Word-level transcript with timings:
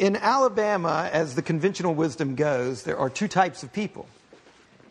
in 0.00 0.16
Alabama, 0.16 1.10
as 1.12 1.34
the 1.34 1.42
conventional 1.42 1.94
wisdom 1.94 2.34
goes, 2.34 2.84
there 2.84 2.98
are 2.98 3.10
two 3.10 3.28
types 3.28 3.62
of 3.62 3.72
people 3.72 4.08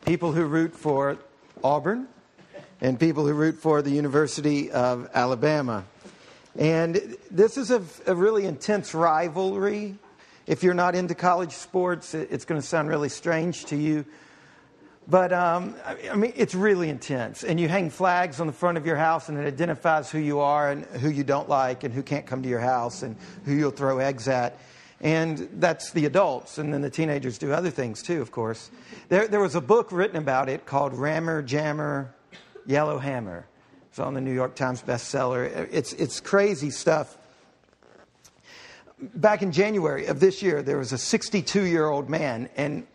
people 0.06 0.32
who 0.32 0.46
root 0.46 0.76
for 0.76 1.18
Auburn 1.64 2.08
and 2.80 2.98
people 2.98 3.26
who 3.26 3.34
root 3.34 3.56
for 3.56 3.82
the 3.82 3.90
University 3.90 4.72
of 4.72 5.10
Alabama. 5.14 5.84
And 6.58 7.18
this 7.30 7.58
is 7.58 7.70
a, 7.70 7.84
a 8.06 8.16
really 8.16 8.46
intense 8.46 8.94
rivalry. 8.94 9.98
If 10.48 10.64
you're 10.64 10.74
not 10.76 10.96
into 10.96 11.16
college 11.16 11.52
sports, 11.52 12.14
it's 12.14 12.46
going 12.46 12.62
to 12.62 12.66
sound 12.66 12.88
really 12.88 13.10
strange 13.10 13.66
to 13.66 13.76
you. 13.76 14.06
But 15.08 15.34
um, 15.34 15.76
I 15.86 16.16
mean, 16.16 16.34
it's 16.36 16.54
really 16.54 16.88
intense. 16.88 17.44
And 17.44 17.60
you 17.60 17.68
hang 17.68 17.90
flags 17.90 18.40
on 18.40 18.46
the 18.46 18.54
front 18.54 18.78
of 18.78 18.86
your 18.86 18.96
house, 18.96 19.28
and 19.28 19.40
it 19.40 19.48
identifies 19.48 20.12
who 20.12 20.20
you 20.20 20.40
are 20.40 20.72
and 20.72 20.86
who 20.86 21.10
you 21.10 21.24
don't 21.24 21.50
like, 21.50 21.84
and 21.84 21.94
who 21.94 22.04
can't 22.04 22.28
come 22.28 22.44
to 22.44 22.50
your 22.50 22.60
house, 22.60 23.02
and 23.02 23.18
who 23.46 23.54
you'll 23.54 23.72
throw 23.72 23.98
eggs 23.98 24.28
at. 24.28 24.60
And 25.02 25.50
that's 25.54 25.92
the 25.92 26.06
adults. 26.06 26.58
And 26.58 26.74
then 26.74 26.82
the 26.82 26.90
teenagers 26.90 27.38
do 27.38 27.54
other 27.54 27.70
things 27.70 28.02
too, 28.02 28.22
of 28.22 28.32
course. 28.32 28.70
There, 29.08 29.28
there 29.28 29.40
was 29.40 29.56
a 29.56 29.62
book 29.62 29.92
written 29.92 30.18
about 30.18 30.50
it 30.50 30.66
called 30.66 30.94
Rammer, 30.94 31.42
Jammer, 31.42 32.14
Yellow 32.66 33.00
Hammer. 33.00 33.46
It's 33.90 34.00
on 34.00 34.14
the 34.14 34.22
New 34.22 34.34
York 34.34 34.56
Times 34.56 34.82
bestseller. 34.84 35.68
It's, 35.72 35.94
it's 35.94 36.20
crazy 36.20 36.70
stuff. 36.70 37.18
Back 39.00 39.42
in 39.42 39.52
January 39.52 40.08
of 40.08 40.20
this 40.20 40.42
year, 40.42 40.62
there 40.62 40.78
was 40.78 40.92
a 40.92 40.98
62 40.98 41.64
year 41.64 41.88
old 41.88 42.10
man, 42.10 42.50
and 42.58 42.86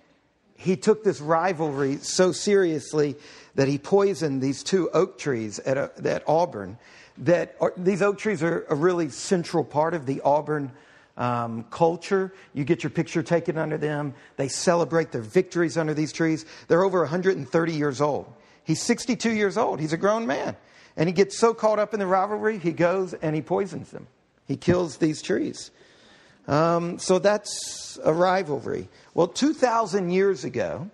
he 0.56 0.76
took 0.76 1.02
this 1.02 1.20
rivalry 1.20 1.96
so 1.96 2.30
seriously 2.32 3.16
that 3.54 3.66
he 3.66 3.78
poisoned 3.78 4.42
these 4.42 4.62
two 4.62 4.90
oak 4.90 5.18
trees 5.18 5.58
at, 5.60 5.76
a, 5.78 5.90
at 6.04 6.22
Auburn. 6.28 6.78
That 7.18 7.56
are, 7.60 7.72
these 7.76 8.02
oak 8.02 8.18
trees 8.18 8.42
are 8.42 8.66
a 8.68 8.74
really 8.74 9.08
central 9.08 9.64
part 9.64 9.94
of 9.94 10.04
the 10.04 10.20
Auburn 10.20 10.72
um, 11.16 11.64
culture. 11.70 12.32
You 12.52 12.64
get 12.64 12.82
your 12.82 12.90
picture 12.90 13.22
taken 13.22 13.58
under 13.58 13.78
them. 13.78 14.14
They 14.36 14.48
celebrate 14.48 15.12
their 15.12 15.22
victories 15.22 15.76
under 15.76 15.94
these 15.94 16.12
trees. 16.12 16.44
They're 16.68 16.84
over 16.84 17.00
130 17.00 17.72
years 17.72 18.00
old. 18.00 18.32
He's 18.64 18.82
62 18.82 19.30
years 19.30 19.56
old. 19.56 19.80
He's 19.80 19.92
a 19.92 19.98
grown 19.98 20.26
man. 20.26 20.56
And 20.96 21.08
he 21.08 21.12
gets 21.12 21.38
so 21.38 21.54
caught 21.54 21.78
up 21.78 21.92
in 21.92 22.00
the 22.00 22.06
rivalry, 22.06 22.58
he 22.58 22.72
goes 22.72 23.14
and 23.14 23.34
he 23.34 23.42
poisons 23.42 23.90
them. 23.90 24.06
He 24.46 24.56
kills 24.56 24.98
these 24.98 25.22
trees. 25.22 25.70
Um, 26.46 26.98
so 26.98 27.18
that's 27.18 27.98
a 28.04 28.12
rivalry. 28.12 28.88
Well, 29.14 29.28
2,000 29.28 30.10
years 30.10 30.44
ago, 30.44 30.90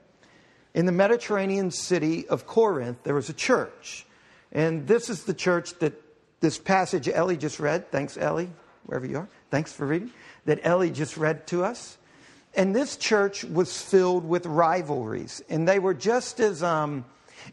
in 0.74 0.86
the 0.86 0.92
Mediterranean 0.92 1.70
city 1.70 2.28
of 2.28 2.46
Corinth, 2.46 2.98
there 3.02 3.14
was 3.14 3.28
a 3.28 3.32
church. 3.32 4.06
And 4.52 4.86
this 4.86 5.10
is 5.10 5.24
the 5.24 5.34
church 5.34 5.78
that 5.80 5.94
this 6.40 6.58
passage 6.58 7.08
Ellie 7.08 7.36
just 7.36 7.60
read. 7.60 7.90
Thanks, 7.90 8.16
Ellie, 8.16 8.50
wherever 8.86 9.06
you 9.06 9.18
are. 9.18 9.28
Thanks 9.50 9.72
for 9.72 9.86
reading. 9.86 10.10
That 10.44 10.60
Ellie 10.62 10.90
just 10.90 11.16
read 11.16 11.46
to 11.48 11.64
us. 11.64 11.98
And 12.54 12.74
this 12.74 12.96
church 12.96 13.44
was 13.44 13.80
filled 13.80 14.24
with 14.24 14.46
rivalries. 14.46 15.42
And 15.48 15.68
they 15.68 15.78
were 15.78 15.94
just 15.94 16.40
as 16.40 16.62
um, 16.62 17.04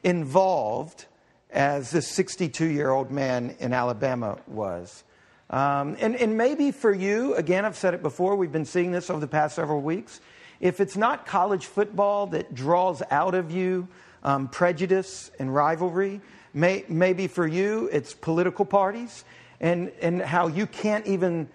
involved 0.04 1.06
as 1.50 1.92
this 1.92 2.08
62 2.08 2.66
year 2.66 2.92
old 2.92 3.12
man 3.12 3.56
in 3.60 3.74
Alabama 3.74 4.38
was. 4.48 5.04
Um, 5.50 5.96
and, 6.00 6.16
and 6.16 6.38
maybe 6.38 6.72
for 6.72 6.94
you, 6.94 7.34
again, 7.36 7.66
I've 7.66 7.78
said 7.78 7.94
it 7.94 8.04
before, 8.04 8.36
we've 8.36 8.52
been 8.52 8.66
seeing 8.66 8.92
this 8.92 9.10
over 9.10 9.20
the 9.20 9.28
past 9.28 9.56
several 9.56 9.82
weeks. 9.82 10.20
If 10.60 10.80
it's 10.80 10.98
not 10.98 11.26
college 11.26 11.66
football 11.66 12.28
that 12.28 12.54
draws 12.54 13.02
out 13.12 13.34
of 13.34 13.50
you 13.52 13.88
um, 14.24 14.50
prejudice 14.50 15.32
and 15.40 15.54
rivalry, 15.54 16.20
may, 16.54 16.84
maybe 16.90 17.28
for 17.28 17.48
you 17.48 17.90
it's 17.94 18.14
political 18.14 18.66
parties 18.66 19.24
and, 19.62 19.92
and 20.02 20.22
how 20.22 20.48
you 20.48 20.68
can't 20.68 21.06
even 21.08 21.48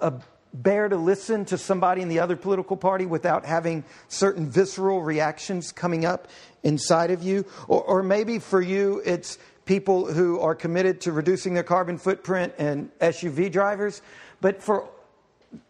uh, 0.00 0.12
bear 0.52 0.88
to 0.88 0.96
listen 0.96 1.44
to 1.46 1.58
somebody 1.58 2.02
in 2.02 2.08
the 2.08 2.18
other 2.18 2.36
political 2.36 2.76
party 2.76 3.06
without 3.06 3.44
having 3.44 3.84
certain 4.08 4.50
visceral 4.50 5.02
reactions 5.02 5.72
coming 5.72 6.04
up 6.04 6.28
inside 6.62 7.10
of 7.10 7.22
you. 7.22 7.44
Or, 7.68 7.82
or 7.82 8.02
maybe 8.02 8.38
for 8.38 8.60
you 8.60 9.02
it's 9.04 9.38
people 9.64 10.12
who 10.12 10.40
are 10.40 10.54
committed 10.54 11.00
to 11.02 11.12
reducing 11.12 11.54
their 11.54 11.62
carbon 11.62 11.98
footprint 11.98 12.54
and 12.58 12.90
SUV 12.98 13.52
drivers. 13.52 14.02
But 14.40 14.62
for, 14.62 14.88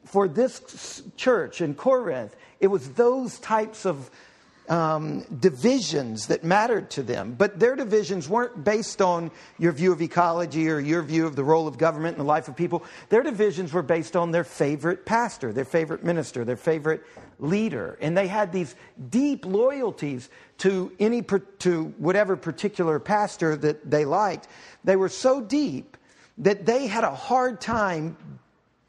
for 0.05 0.29
this 0.29 1.03
church 1.17 1.61
in 1.61 1.75
Corinth, 1.75 2.35
it 2.61 2.69
was 2.69 2.91
those 2.93 3.39
types 3.41 3.85
of 3.85 4.11
um, 4.71 5.23
divisions 5.41 6.29
that 6.29 6.45
mattered 6.45 6.91
to 6.91 7.03
them. 7.03 7.35
But 7.37 7.59
their 7.59 7.75
divisions 7.75 8.29
weren't 8.29 8.63
based 8.65 9.03
on 9.03 9.33
your 9.59 9.73
view 9.73 9.91
of 9.91 10.01
ecology 10.01 10.71
or 10.71 10.79
your 10.79 11.03
view 11.03 11.27
of 11.27 11.35
the 11.35 11.43
role 11.43 11.67
of 11.67 11.77
government 11.77 12.15
in 12.15 12.19
the 12.19 12.29
life 12.29 12.47
of 12.47 12.57
people. 12.57 12.85
Their 13.09 13.25
divisions 13.25 13.73
were 13.73 13.83
based 13.83 14.15
on 14.15 14.31
their 14.31 14.45
favorite 14.45 15.05
pastor, 15.05 15.53
their 15.53 15.65
favorite 15.65 16.05
minister, 16.05 16.45
their 16.45 16.57
favorite 16.57 17.05
leader. 17.41 17.99
And 18.01 18.17
they 18.17 18.29
had 18.29 18.53
these 18.53 18.77
deep 19.11 19.45
loyalties 19.45 20.31
to 20.59 20.93
any 21.01 21.23
to 21.59 21.95
whatever 21.99 22.37
particular 22.37 23.01
pastor 23.01 23.57
that 23.57 23.91
they 23.91 24.05
liked. 24.05 24.47
They 24.85 24.95
were 24.95 25.09
so 25.09 25.41
deep 25.41 25.97
that 26.39 26.65
they 26.65 26.87
had 26.87 27.03
a 27.03 27.15
hard 27.15 27.61
time 27.61 28.17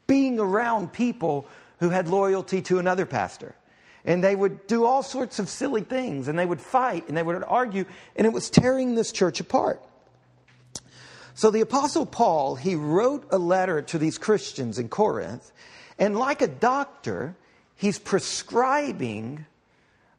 being 0.06 0.38
around 0.38 0.92
people 0.92 1.48
who 1.80 1.88
had 1.88 2.06
loyalty 2.06 2.62
to 2.62 2.78
another 2.78 3.04
pastor. 3.04 3.56
And 4.04 4.22
they 4.22 4.34
would 4.34 4.66
do 4.66 4.84
all 4.84 5.02
sorts 5.02 5.38
of 5.38 5.48
silly 5.48 5.82
things 5.82 6.28
and 6.28 6.38
they 6.38 6.46
would 6.46 6.60
fight 6.60 7.08
and 7.08 7.16
they 7.16 7.22
would 7.22 7.44
argue 7.44 7.84
and 8.16 8.26
it 8.26 8.32
was 8.32 8.50
tearing 8.50 8.94
this 8.94 9.12
church 9.12 9.40
apart. 9.40 9.82
So 11.34 11.50
the 11.50 11.60
apostle 11.60 12.04
Paul, 12.04 12.56
he 12.56 12.74
wrote 12.74 13.26
a 13.30 13.38
letter 13.38 13.80
to 13.82 13.98
these 13.98 14.18
Christians 14.18 14.78
in 14.78 14.88
Corinth 14.88 15.52
and 15.98 16.16
like 16.16 16.42
a 16.42 16.48
doctor, 16.48 17.36
He's 17.82 17.98
prescribing 17.98 19.44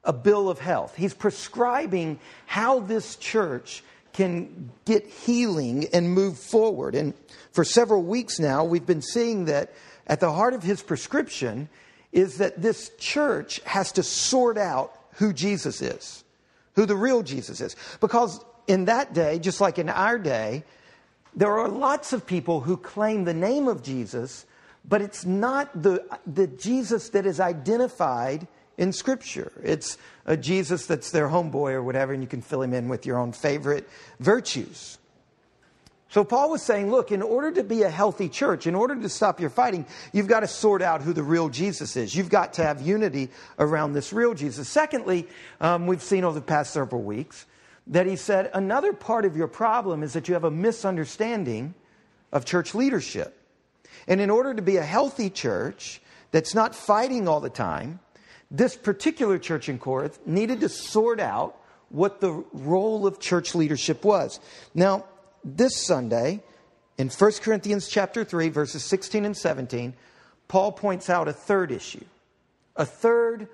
a 0.04 0.12
bill 0.12 0.50
of 0.50 0.60
health. 0.60 0.98
He's 0.98 1.14
prescribing 1.14 2.20
how 2.46 2.82
this 2.82 3.16
church 3.16 3.86
can 4.12 4.70
get 4.84 5.08
healing 5.08 5.88
and 5.94 6.14
move 6.14 6.38
forward. 6.38 6.94
And 6.94 7.14
for 7.54 7.64
several 7.64 8.04
weeks 8.04 8.38
now, 8.38 8.66
we've 8.66 8.86
been 8.86 9.02
seeing 9.02 9.46
that 9.46 9.72
at 10.06 10.20
the 10.20 10.34
heart 10.34 10.54
of 10.54 10.62
his 10.62 10.84
prescription 10.84 11.70
is 12.14 12.38
that 12.38 12.62
this 12.62 12.92
church 12.98 13.60
has 13.66 13.92
to 13.94 14.04
sort 14.04 14.58
out 14.58 14.98
who 15.16 15.34
Jesus 15.34 15.82
is, 15.82 16.24
who 16.76 16.86
the 16.86 16.96
real 16.96 17.24
Jesus 17.24 17.60
is. 17.60 17.76
Because 18.00 18.40
in 18.68 18.86
that 18.86 19.14
day, 19.14 19.40
just 19.40 19.60
like 19.60 19.78
in 19.78 19.90
our 19.90 20.18
day, 20.18 20.64
there 21.36 21.58
are 21.58 21.68
lots 21.68 22.14
of 22.14 22.26
people 22.26 22.62
who 22.62 22.78
claim 22.78 23.26
the 23.26 23.34
name 23.34 23.68
of 23.68 23.84
Jesus, 23.84 24.46
but 24.88 25.02
it's 25.02 25.26
not 25.26 25.82
the, 25.82 26.06
the 26.28 26.48
Jesus 26.48 27.10
that 27.10 27.26
is 27.26 27.40
identified 27.40 28.48
in 28.78 28.94
Scripture. 28.94 29.52
It's 29.64 29.98
a 30.26 30.38
Jesus 30.38 30.86
that's 30.86 31.12
their 31.12 31.28
homeboy 31.28 31.74
or 31.74 31.84
whatever, 31.84 32.14
and 32.14 32.22
you 32.22 32.30
can 32.30 32.42
fill 32.42 32.62
him 32.62 32.74
in 32.74 32.88
with 32.88 33.06
your 33.06 33.18
own 33.18 33.32
favorite 33.32 33.90
virtues. 34.20 35.00
So 36.14 36.24
Paul 36.24 36.52
was 36.52 36.62
saying, 36.62 36.92
look, 36.92 37.12
in 37.12 37.24
order 37.24 37.52
to 37.54 37.64
be 37.64 37.82
a 37.82 37.90
healthy 37.90 38.30
church, 38.30 38.68
in 38.68 38.76
order 38.76 38.96
to 38.96 39.10
stop 39.10 39.40
your 39.40 39.50
fighting, 39.50 39.84
you've 40.12 40.28
got 40.28 40.42
to 40.42 40.48
sort 40.48 40.84
out 40.84 41.02
who 41.02 41.12
the 41.12 41.24
real 41.24 41.50
Jesus 41.50 41.96
is. 41.96 42.16
You've 42.16 42.30
got 42.30 42.54
to 42.54 42.64
have 42.64 42.84
unity 42.84 43.30
around 43.58 43.94
this 43.94 44.14
real 44.14 44.36
Jesus. 44.36 44.70
Secondly, 44.70 45.28
um, 45.60 45.88
we've 45.88 46.04
seen 46.04 46.24
over 46.24 46.40
the 46.40 46.46
past 46.46 46.72
several 46.72 47.02
weeks 47.02 47.48
that 47.88 48.06
he 48.06 48.16
said 48.16 48.52
another 48.54 48.94
part 48.94 49.26
of 49.26 49.36
your 49.36 49.48
problem 49.48 50.04
is 50.04 50.14
that 50.14 50.28
you 50.28 50.36
have 50.36 50.44
a 50.44 50.52
misunderstanding 50.52 51.74
of 52.32 52.46
church 52.46 52.76
leadership. 52.76 53.36
And 54.08 54.22
in 54.22 54.30
order 54.30 54.54
to 54.54 54.62
be 54.62 54.78
a 54.78 54.84
healthy 54.84 55.32
church 55.32 56.00
that's 56.30 56.54
not 56.54 56.76
fighting 56.76 57.28
all 57.28 57.40
the 57.40 57.50
time, 57.50 58.00
this 58.52 58.76
particular 58.76 59.40
church 59.40 59.68
in 59.68 59.80
Corinth 59.80 60.20
needed 60.28 60.60
to 60.60 60.70
sort 60.70 61.20
out 61.20 61.58
what 61.90 62.22
the 62.22 62.44
role 62.54 63.08
of 63.08 63.20
church 63.20 63.56
leadership 63.56 64.06
was. 64.06 64.40
Now, 64.76 65.06
this 65.44 65.76
Sunday, 65.76 66.42
in 66.98 67.10
1 67.10 67.32
Corinthians 67.42 67.88
chapter 67.88 68.24
3, 68.24 68.50
verses 68.50 68.84
16 68.84 69.26
and 69.26 69.36
17, 69.36 69.94
Paul 70.48 70.72
points 70.72 71.10
out 71.10 71.28
a 71.28 71.34
third 71.34 71.72
issue, 71.72 72.04
a 72.76 72.86
third 72.86 73.48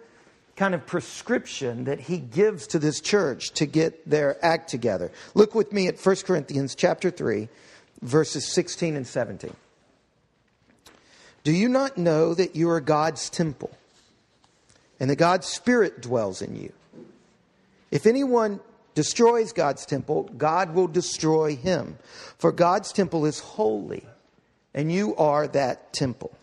kind 0.56 0.76
of 0.76 0.86
prescription 0.86 1.86
that 1.86 2.02
he 2.02 2.18
gives 2.18 2.68
to 2.68 2.80
this 2.80 3.00
church 3.00 3.52
to 3.52 3.66
get 3.66 4.10
their 4.10 4.44
act 4.46 4.70
together. 4.70 5.12
Look 5.34 5.56
with 5.56 5.72
me 5.72 5.88
at 5.88 5.98
1 5.98 6.16
Corinthians 6.26 6.76
chapter 6.76 7.10
3, 7.10 7.48
verses 8.02 8.46
16 8.46 8.98
and 8.98 9.08
17. 9.08 9.56
Do 11.46 11.54
you 11.54 11.70
not 11.70 11.98
know 11.98 12.34
that 12.34 12.56
you 12.56 12.70
are 12.70 12.82
God's 12.82 13.30
temple 13.30 13.72
and 15.00 15.10
that 15.10 15.16
God's 15.16 15.48
Spirit 15.48 16.02
dwells 16.02 16.42
in 16.42 16.58
you? 16.58 16.74
If 17.90 18.06
anyone 18.06 18.60
destroys 19.00 19.54
God's 19.54 19.86
temple, 19.86 20.30
God 20.38 20.74
will 20.74 20.90
destroy 20.90 21.56
him. 21.56 21.98
For 22.38 22.52
God's 22.52 22.92
temple 22.92 23.26
is 23.26 23.40
holy, 23.40 24.06
and 24.74 24.92
you 24.92 25.16
are 25.16 25.48
that 25.48 25.94
temple. 25.94 26.38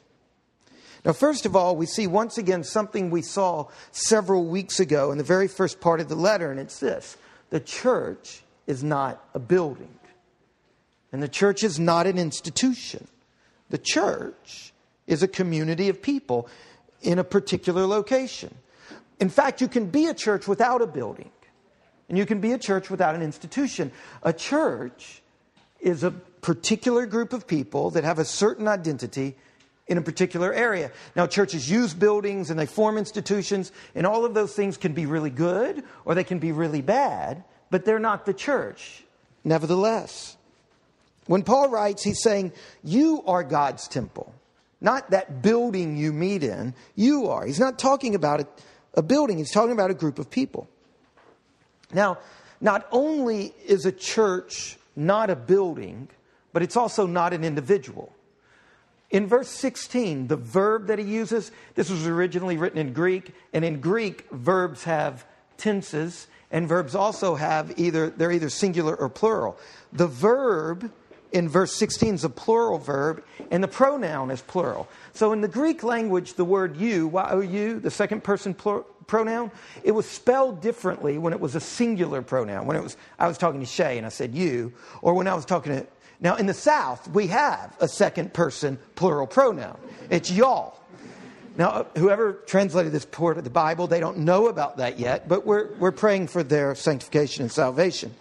Now, 1.05 1.13
first 1.13 1.45
of 1.45 1.55
all, 1.55 1.77
we 1.77 1.85
see 1.85 2.07
once 2.07 2.39
again 2.39 2.65
something 2.65 3.11
we 3.11 3.21
saw 3.21 3.67
several 3.93 4.47
weeks 4.47 4.81
ago 4.81 5.13
in 5.13 5.19
the 5.19 5.23
very 5.23 5.49
first 5.49 5.83
part 5.83 6.01
of 6.01 6.09
the 6.09 6.15
letter, 6.15 6.51
and 6.51 6.59
it's 6.59 6.81
this 6.81 7.19
the 7.51 7.61
church 7.61 8.41
is 8.67 8.83
not 8.83 9.23
a 9.35 9.39
building, 9.39 9.95
and 11.13 11.23
the 11.23 11.29
church 11.29 11.63
is 11.63 11.79
not 11.79 12.07
an 12.07 12.17
institution. 12.17 13.07
The 13.69 13.77
church 13.77 14.73
is 15.07 15.23
a 15.23 15.29
community 15.29 15.91
of 15.91 16.01
people. 16.01 16.49
in 17.03 17.19
a 17.19 17.25
particular 17.25 17.87
location. 17.87 18.55
In 19.21 19.29
fact, 19.29 19.61
you 19.61 19.69
can 19.69 19.91
be 19.91 20.07
a 20.07 20.15
church 20.15 20.49
without 20.49 20.81
a 20.81 20.87
building, 20.87 21.31
and 22.09 22.17
you 22.17 22.27
can 22.27 22.41
be 22.41 22.53
a 22.53 22.59
church 22.59 22.91
without 22.91 23.15
an 23.15 23.23
institution. 23.23 23.91
A 24.23 24.33
church 24.33 25.23
is 25.81 26.05
a 26.05 26.11
particular 26.11 27.07
group 27.07 27.33
of 27.33 27.47
people 27.47 27.91
that 27.91 28.05
have 28.05 28.19
a 28.19 28.25
certain 28.25 28.69
identity 28.69 29.35
in 29.89 29.99
a 29.99 30.03
particular 30.03 30.53
area. 30.53 30.91
Now, 31.15 31.27
churches 31.27 31.71
use 31.71 31.95
buildings 31.95 32.51
and 32.51 32.59
they 32.59 32.67
form 32.67 32.99
institutions, 32.99 33.73
and 33.95 34.07
all 34.07 34.25
of 34.25 34.35
those 34.35 34.53
things 34.53 34.77
can 34.77 34.93
be 34.93 35.07
really 35.07 35.31
good 35.31 35.85
or 36.05 36.15
they 36.15 36.25
can 36.25 36.39
be 36.39 36.53
really 36.53 36.83
bad, 36.83 37.45
but 37.71 37.85
they're 37.85 37.99
not 37.99 38.27
the 38.27 38.35
church, 38.35 39.05
nevertheless. 39.45 40.37
When 41.27 41.43
Paul 41.43 41.69
writes, 41.69 42.03
he's 42.03 42.23
saying, 42.23 42.53
You 42.83 43.23
are 43.27 43.43
God's 43.43 43.89
temple, 43.89 44.33
not 44.81 45.11
that 45.11 45.43
building 45.43 45.97
you 45.97 46.13
meet 46.13 46.43
in. 46.43 46.75
You 46.95 47.29
are. 47.29 47.45
He's 47.45 47.61
not 47.61 47.79
talking 47.79 48.15
about 48.15 48.41
a, 48.41 48.47
a 48.95 49.03
building, 49.03 49.39
he's 49.39 49.53
talking 49.53 49.73
about 49.73 49.91
a 49.91 49.95
group 49.95 50.19
of 50.19 50.31
people. 50.31 50.69
Now, 51.93 52.19
not 52.61 52.87
only 52.91 53.55
is 53.67 53.87
a 53.87 53.93
church 53.93 54.79
not 54.97 55.31
a 55.31 55.37
building, 55.37 56.09
but 56.53 56.63
it's 56.63 56.77
also 56.77 57.07
not 57.07 57.33
an 57.33 57.45
individual. 57.45 58.13
In 59.11 59.27
verse 59.27 59.49
16, 59.49 60.27
the 60.27 60.37
verb 60.37 60.87
that 60.89 60.99
he 60.99 61.05
uses, 61.05 61.53
this 61.75 61.91
was 61.91 62.07
originally 62.07 62.57
written 62.57 62.79
in 62.79 62.93
Greek, 62.93 63.35
and 63.53 63.65
in 63.65 63.81
Greek, 63.81 64.29
verbs 64.31 64.85
have 64.85 65.25
tenses, 65.59 66.27
and 66.51 66.67
verbs 66.67 66.95
also 66.95 67.35
have 67.35 67.79
either, 67.79 68.11
they're 68.11 68.33
either 68.33 68.51
singular 68.51 68.97
or 68.97 69.09
plural. 69.09 69.59
The 69.93 70.09
verb 70.09 70.91
in 71.33 71.49
verse 71.49 71.75
16 71.75 72.15
is 72.15 72.25
a 72.25 72.29
plural 72.29 72.79
verb, 72.79 73.23
and 73.51 73.63
the 73.63 73.69
pronoun 73.69 74.31
is 74.31 74.41
plural. 74.41 74.89
So 75.13 75.33
in 75.33 75.41
the 75.41 75.49
Greek 75.49 75.83
language, 75.83 76.35
the 76.35 76.45
word 76.45 76.77
you, 76.77 77.07
Y-O-U, 77.09 77.81
the 77.81 77.91
second 77.91 78.25
person 78.25 78.55
plur- 78.55 78.85
pronoun, 79.07 79.51
it 79.85 79.93
was 79.93 80.07
spelled 80.07 80.61
differently 80.61 81.19
when 81.19 81.33
it 81.33 81.41
was 81.41 81.55
a 81.55 81.61
singular 81.61 82.23
pronoun. 82.23 82.67
When 82.67 82.77
it 82.77 82.83
was, 82.83 82.97
I 83.19 83.29
was 83.29 83.39
talking 83.39 83.61
to 83.61 83.67
Shay 83.67 83.99
and 83.99 84.07
I 84.07 84.11
said 84.11 84.35
you, 84.35 84.73
or 85.03 85.15
when 85.15 85.27
I 85.27 85.35
was 85.35 85.45
talking 85.45 85.73
to 85.73 85.87
now, 86.21 86.37
in 86.37 86.47
the 86.47 86.55
South, 86.55 87.09
we 87.09 87.27
have 87.27 87.77
a 87.81 87.89
second 87.89 88.33
person 88.33 88.79
plural 88.95 89.27
pronoun. 89.27 89.79
It's 90.09 90.31
y'all. 90.31 90.81
Now, 91.59 91.69
uh, 91.69 91.85
whoever 91.97 92.35
translated 92.47 92.93
this 92.93 93.05
part 93.05 93.39
of 93.39 93.45
the 93.45 93.51
Bible, 93.51 93.87
they 93.87 94.01
don't 94.01 94.19
know 94.19 94.49
about 94.49 94.79
that 94.79 94.99
yet, 94.99 95.29
but 95.29 95.47
we're, 95.47 95.75
we're 95.77 95.93
praying 95.93 96.29
for 96.29 96.43
their 96.43 96.75
sanctification 96.75 97.43
and 97.43 97.53
salvation. 97.53 98.15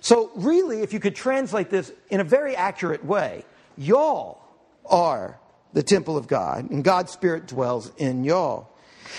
So, 0.00 0.30
really, 0.34 0.80
if 0.80 0.92
you 0.92 1.00
could 1.00 1.14
translate 1.14 1.70
this 1.70 1.92
in 2.08 2.20
a 2.20 2.24
very 2.24 2.56
accurate 2.56 3.04
way, 3.04 3.44
y'all 3.76 4.40
are 4.86 5.38
the 5.72 5.82
temple 5.82 6.16
of 6.16 6.26
God, 6.26 6.70
and 6.70 6.82
God's 6.82 7.12
Spirit 7.12 7.46
dwells 7.46 7.92
in 7.98 8.24
y'all. 8.24 8.70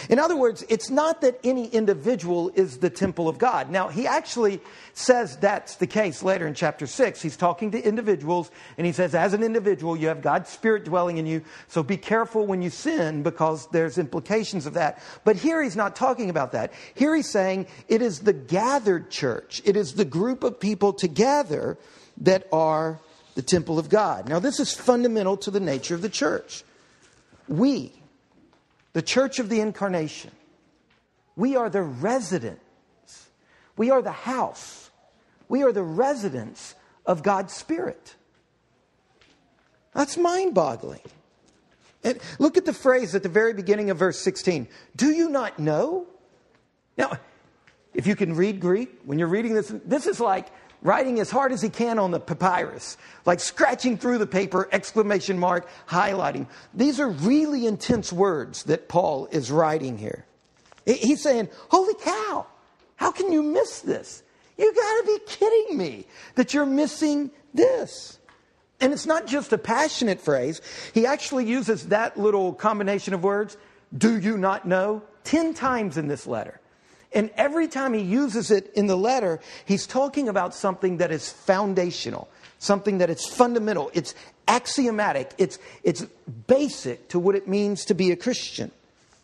In 0.10 0.20
other 0.20 0.36
words, 0.36 0.64
it's 0.70 0.90
not 0.90 1.22
that 1.22 1.40
any 1.44 1.68
individual 1.68 2.52
is 2.56 2.78
the 2.78 2.90
temple 2.90 3.28
of 3.28 3.38
God. 3.38 3.70
Now, 3.70 3.88
he 3.88 4.08
actually 4.08 4.60
says 4.94 5.38
that's 5.38 5.76
the 5.76 5.88
case 5.88 6.24
later 6.24 6.48
in 6.48 6.54
chapter 6.54 6.88
6. 6.88 7.22
He's 7.22 7.38
talking 7.38 7.72
to 7.72 7.82
individuals, 7.82 8.52
and 8.78 8.86
he 8.86 8.94
says, 8.94 9.16
as 9.16 9.34
an 9.34 9.44
individual, 9.44 9.96
you 9.96 10.08
have 10.08 10.22
God's 10.22 10.50
Spirit 10.50 10.86
dwelling 10.86 11.18
in 11.18 11.26
you, 11.26 11.42
so 11.68 11.84
be 11.84 11.98
careful 11.98 12.46
when 12.46 12.62
you 12.62 12.70
sin 12.70 13.24
because 13.24 13.68
there's 13.68 13.98
implications 13.98 14.66
of 14.66 14.74
that. 14.74 15.02
But 15.24 15.36
here 15.36 15.62
he's 15.62 15.76
not 15.76 15.96
talking 15.96 16.30
about 16.30 16.52
that. 16.54 16.74
Here 16.96 17.16
he's 17.16 17.30
saying 17.30 17.68
it 17.88 18.02
is 18.02 18.20
the 18.20 18.34
gathered 18.34 19.10
church, 19.10 19.62
it 19.66 19.76
is 19.76 19.94
the 19.94 20.06
group 20.06 20.44
of 20.44 20.60
people 20.60 20.94
together 20.94 21.78
that 22.22 22.48
are 22.52 23.00
the 23.36 23.42
temple 23.42 23.80
of 23.80 23.90
God. 23.90 24.28
Now, 24.28 24.40
this 24.40 24.60
is 24.60 24.74
fundamental 24.74 25.38
to 25.38 25.52
the 25.52 25.60
nature 25.60 25.96
of 25.96 26.02
the 26.02 26.10
church. 26.10 26.64
We, 27.48 27.94
the 28.94 29.02
church 29.02 29.40
of 29.40 29.50
the 29.50 29.60
incarnation. 29.60 30.32
We 31.36 31.56
are 31.56 31.70
the 31.70 31.82
residents. 31.82 33.30
We 33.78 33.92
are 33.92 34.02
the 34.02 34.12
house. 34.12 34.90
We 35.48 35.64
are 35.64 35.72
the 35.72 35.84
residents 35.84 36.76
of 37.06 37.24
God's 37.24 37.54
Spirit. 37.54 38.16
That's 39.94 40.18
mind 40.18 40.54
boggling. 40.54 41.02
And 42.04 42.20
look 42.38 42.58
at 42.58 42.66
the 42.66 42.74
phrase 42.74 43.16
at 43.16 43.24
the 43.24 43.30
very 43.30 43.54
beginning 43.54 43.90
of 43.90 43.98
verse 43.98 44.20
16. 44.20 44.68
Do 44.96 45.10
you 45.10 45.30
not 45.30 45.60
know? 45.60 46.08
Now, 46.98 47.18
if 47.94 48.08
you 48.08 48.16
can 48.16 48.36
read 48.36 48.60
Greek, 48.60 49.02
when 49.06 49.20
you're 49.20 49.28
reading 49.28 49.54
this, 49.54 49.74
this 49.86 50.08
is 50.08 50.20
like 50.20 50.48
writing 50.82 51.20
as 51.20 51.30
hard 51.30 51.52
as 51.52 51.62
he 51.62 51.70
can 51.70 52.00
on 52.00 52.12
the 52.12 52.20
papyrus, 52.20 52.98
like 53.26 53.40
scratching 53.40 53.98
through 53.98 54.18
the 54.18 54.28
paper, 54.28 54.70
exclamation 54.72 55.38
mark, 55.38 55.68
highlighting. 55.88 56.48
These 56.74 57.00
are 57.00 57.10
really 57.10 57.66
intense 57.66 58.14
words 58.14 58.64
that 58.64 58.88
Paul 58.88 59.28
is 59.32 59.52
writing 59.52 59.98
here. 59.98 60.26
He's 60.86 61.22
saying, 61.22 61.50
Holy 61.70 61.94
cow, 61.96 62.48
how 62.96 63.12
can 63.12 63.32
you 63.32 63.44
miss 63.44 63.82
this? 63.82 64.24
You 64.58 64.74
gotta 64.74 65.04
be 65.06 65.20
kidding 65.28 65.78
me 65.78 66.06
that 66.36 66.54
you're 66.54 66.66
missing 66.66 67.32
this. 67.54 68.20
And 68.82 68.94
it's 68.94 69.06
not 69.06 69.28
just 69.28 69.52
a 69.52 69.58
passionate 69.58 70.22
phrase, 70.22 70.62
he 70.94 71.06
actually 71.06 71.46
uses 71.46 71.88
that 71.88 72.18
little 72.18 72.54
combination 72.54 73.14
of 73.14 73.24
words, 73.24 73.58
do 73.98 74.18
you 74.18 74.38
not 74.38 74.68
know, 74.68 75.02
10 75.26 75.54
times 75.54 75.98
in 75.98 76.08
this 76.08 76.26
letter. 76.26 76.59
And 77.12 77.32
every 77.36 77.68
time 77.68 77.94
he 77.94 78.02
uses 78.02 78.52
it 78.52 78.72
in 78.76 78.88
the 78.88 78.96
letter, 78.96 79.40
he's 79.66 79.88
talking 79.88 80.30
about 80.30 80.54
something 80.54 80.98
that 80.98 81.12
is 81.12 81.30
foundational, 81.30 82.30
something 82.60 83.00
that 83.00 83.10
is 83.10 83.26
fundamental. 83.26 83.90
It's 83.94 84.14
axiomatic. 84.48 85.32
It's, 85.38 85.58
it's 85.84 86.06
basic 86.48 87.08
to 87.10 87.20
what 87.20 87.36
it 87.36 87.48
means 87.48 87.86
to 87.86 87.96
be 87.96 88.12
a 88.12 88.16
Christian. 88.16 88.72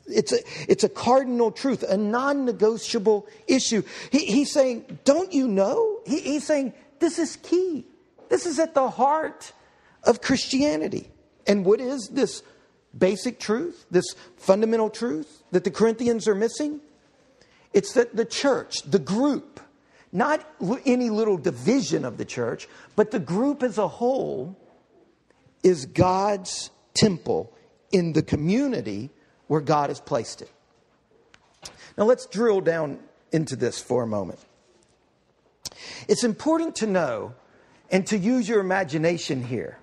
It's 0.07 0.31
a, 0.31 0.39
it's 0.67 0.83
a 0.83 0.89
cardinal 0.89 1.51
truth, 1.51 1.83
a 1.83 1.97
non 1.97 2.45
negotiable 2.45 3.27
issue. 3.47 3.83
He, 4.11 4.25
he's 4.25 4.51
saying, 4.51 4.99
Don't 5.03 5.33
you 5.33 5.47
know? 5.47 5.99
He, 6.05 6.19
he's 6.19 6.45
saying, 6.45 6.73
This 6.99 7.17
is 7.17 7.37
key. 7.37 7.85
This 8.29 8.45
is 8.45 8.59
at 8.59 8.73
the 8.73 8.89
heart 8.89 9.51
of 10.03 10.21
Christianity. 10.21 11.09
And 11.47 11.65
what 11.65 11.79
is 11.79 12.09
this 12.09 12.43
basic 12.97 13.39
truth, 13.39 13.85
this 13.91 14.05
fundamental 14.37 14.89
truth 14.89 15.43
that 15.51 15.63
the 15.63 15.71
Corinthians 15.71 16.27
are 16.27 16.35
missing? 16.35 16.81
It's 17.75 17.92
that 17.94 18.16
the 18.16 18.24
church, 18.24 18.83
the 18.83 19.00
group, 19.00 19.60
not 20.13 20.50
any 20.86 21.10
little 21.10 21.38
division 21.38 22.06
of 22.06 22.18
the 22.18 22.24
church, 22.24 22.69
but 22.95 23.12
the 23.12 23.19
group 23.19 23.62
as 23.62 23.77
a 23.77 23.89
whole 23.89 24.57
is 25.62 25.86
God's 25.86 26.72
temple 26.94 27.51
in 27.92 28.13
the 28.13 28.22
community 28.22 29.10
where 29.48 29.60
God 29.60 29.89
has 29.89 30.00
placed 30.00 30.42
it. 30.42 30.50
Now 31.97 32.06
let's 32.06 32.26
drill 32.28 32.61
down 32.61 32.97
into 33.33 33.57
this 33.57 33.81
for 33.81 34.04
a 34.04 34.07
moment. 34.07 34.40
It's 36.07 36.23
important 36.23 36.78
to 36.78 36.88
know 36.88 37.35
and 37.92 38.07
to 38.07 38.18
use 38.18 38.47
your 38.47 38.61
imagination 38.61 39.44
here. 39.44 39.80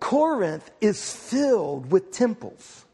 Corinth 0.00 0.70
is 0.80 1.14
filled 1.14 1.92
with 1.92 2.12
temples 2.12 2.86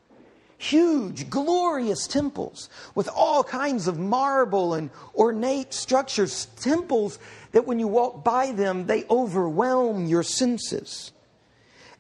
huge, 0.59 1.29
glorious 1.29 2.07
temples 2.07 2.69
with 2.95 3.09
all 3.15 3.45
kinds 3.45 3.89
of 3.89 3.99
marble 3.99 4.75
and 4.75 4.91
ornate 5.15 5.75
structures, 5.75 6.47
temples 6.57 7.19
that 7.53 7.67
when 7.67 7.79
you 7.79 7.87
walk 7.87 8.25
by 8.25 8.53
them, 8.53 8.87
they 8.87 9.05
overwhelm 9.11 10.07
your 10.07 10.23
senses. 10.23 11.13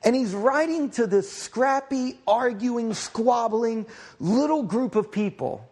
And 0.04 0.14
he's 0.14 0.34
writing 0.34 0.90
to 0.90 1.06
this 1.06 1.30
scrappy, 1.30 2.18
arguing, 2.26 2.94
squabbling 2.94 3.86
little 4.20 4.62
group 4.62 4.94
of 4.94 5.10
people. 5.10 5.68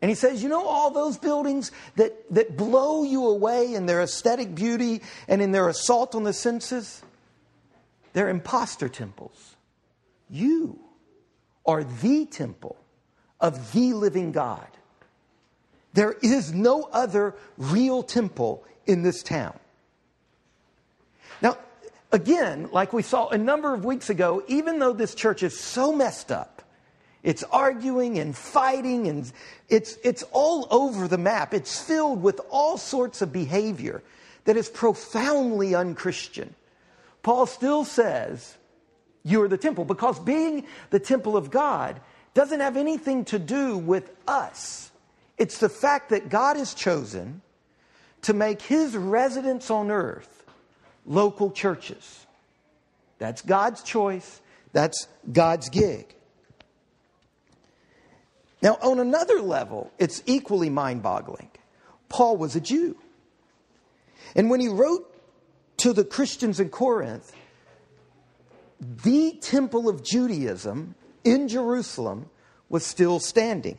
And 0.00 0.08
he 0.08 0.14
says, 0.14 0.42
You 0.42 0.48
know, 0.48 0.66
all 0.66 0.90
those 0.90 1.18
buildings 1.18 1.72
that, 1.96 2.14
that 2.32 2.56
blow 2.56 3.02
you 3.02 3.26
away 3.26 3.74
in 3.74 3.86
their 3.86 4.02
aesthetic 4.02 4.54
beauty 4.54 5.02
and 5.26 5.42
in 5.42 5.52
their 5.52 5.68
assault 5.68 6.14
on 6.14 6.24
the 6.24 6.32
senses? 6.32 7.02
They're 8.12 8.28
impostor 8.28 8.88
temples. 8.88 9.56
You 10.30 10.80
are 11.68 11.84
the 11.84 12.24
temple 12.24 12.76
of 13.38 13.72
the 13.72 13.92
living 13.92 14.32
God. 14.32 14.66
There 15.92 16.16
is 16.22 16.52
no 16.52 16.88
other 16.92 17.34
real 17.56 18.02
temple 18.02 18.64
in 18.86 19.02
this 19.02 19.22
town. 19.22 19.56
Now, 21.40 21.58
again, 22.10 22.68
like 22.72 22.92
we 22.92 23.02
saw 23.02 23.28
a 23.28 23.38
number 23.38 23.74
of 23.74 23.84
weeks 23.84 24.10
ago, 24.10 24.42
even 24.48 24.78
though 24.78 24.92
this 24.92 25.14
church 25.14 25.42
is 25.42 25.58
so 25.58 25.92
messed 25.92 26.32
up, 26.32 26.62
it's 27.22 27.42
arguing 27.44 28.18
and 28.18 28.36
fighting 28.36 29.08
and 29.08 29.30
it's, 29.68 29.98
it's 30.02 30.24
all 30.32 30.66
over 30.70 31.08
the 31.08 31.18
map. 31.18 31.52
It's 31.52 31.82
filled 31.82 32.22
with 32.22 32.40
all 32.50 32.78
sorts 32.78 33.22
of 33.22 33.32
behavior 33.32 34.02
that 34.44 34.56
is 34.56 34.68
profoundly 34.68 35.74
unchristian. 35.74 36.54
Paul 37.22 37.46
still 37.46 37.84
says, 37.84 38.56
you 39.24 39.42
are 39.42 39.48
the 39.48 39.58
temple. 39.58 39.84
Because 39.84 40.18
being 40.18 40.66
the 40.90 41.00
temple 41.00 41.36
of 41.36 41.50
God 41.50 42.00
doesn't 42.34 42.60
have 42.60 42.76
anything 42.76 43.24
to 43.26 43.38
do 43.38 43.76
with 43.76 44.10
us. 44.26 44.90
It's 45.36 45.58
the 45.58 45.68
fact 45.68 46.10
that 46.10 46.28
God 46.28 46.56
has 46.56 46.74
chosen 46.74 47.42
to 48.22 48.32
make 48.32 48.62
his 48.62 48.96
residence 48.96 49.70
on 49.70 49.90
earth 49.90 50.44
local 51.06 51.50
churches. 51.50 52.26
That's 53.18 53.42
God's 53.42 53.82
choice. 53.82 54.40
That's 54.72 55.08
God's 55.32 55.68
gig. 55.68 56.14
Now, 58.60 58.76
on 58.82 58.98
another 58.98 59.40
level, 59.40 59.92
it's 59.98 60.22
equally 60.26 60.68
mind 60.68 61.02
boggling. 61.02 61.50
Paul 62.08 62.36
was 62.36 62.56
a 62.56 62.60
Jew. 62.60 62.96
And 64.34 64.50
when 64.50 64.60
he 64.60 64.68
wrote 64.68 65.14
to 65.78 65.92
the 65.92 66.04
Christians 66.04 66.58
in 66.58 66.68
Corinth, 66.68 67.32
the 68.80 69.32
temple 69.40 69.88
of 69.88 70.02
Judaism 70.02 70.94
in 71.24 71.48
Jerusalem 71.48 72.30
was 72.68 72.84
still 72.84 73.18
standing. 73.18 73.78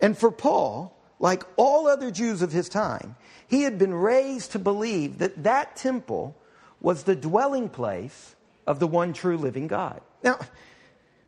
And 0.00 0.16
for 0.16 0.30
Paul, 0.30 0.96
like 1.18 1.44
all 1.56 1.86
other 1.86 2.10
Jews 2.10 2.42
of 2.42 2.52
his 2.52 2.68
time, 2.68 3.16
he 3.46 3.62
had 3.62 3.78
been 3.78 3.94
raised 3.94 4.52
to 4.52 4.58
believe 4.58 5.18
that 5.18 5.44
that 5.44 5.76
temple 5.76 6.36
was 6.80 7.04
the 7.04 7.16
dwelling 7.16 7.68
place 7.68 8.34
of 8.66 8.80
the 8.80 8.86
one 8.86 9.12
true 9.12 9.36
living 9.36 9.66
God. 9.66 10.00
Now, 10.22 10.38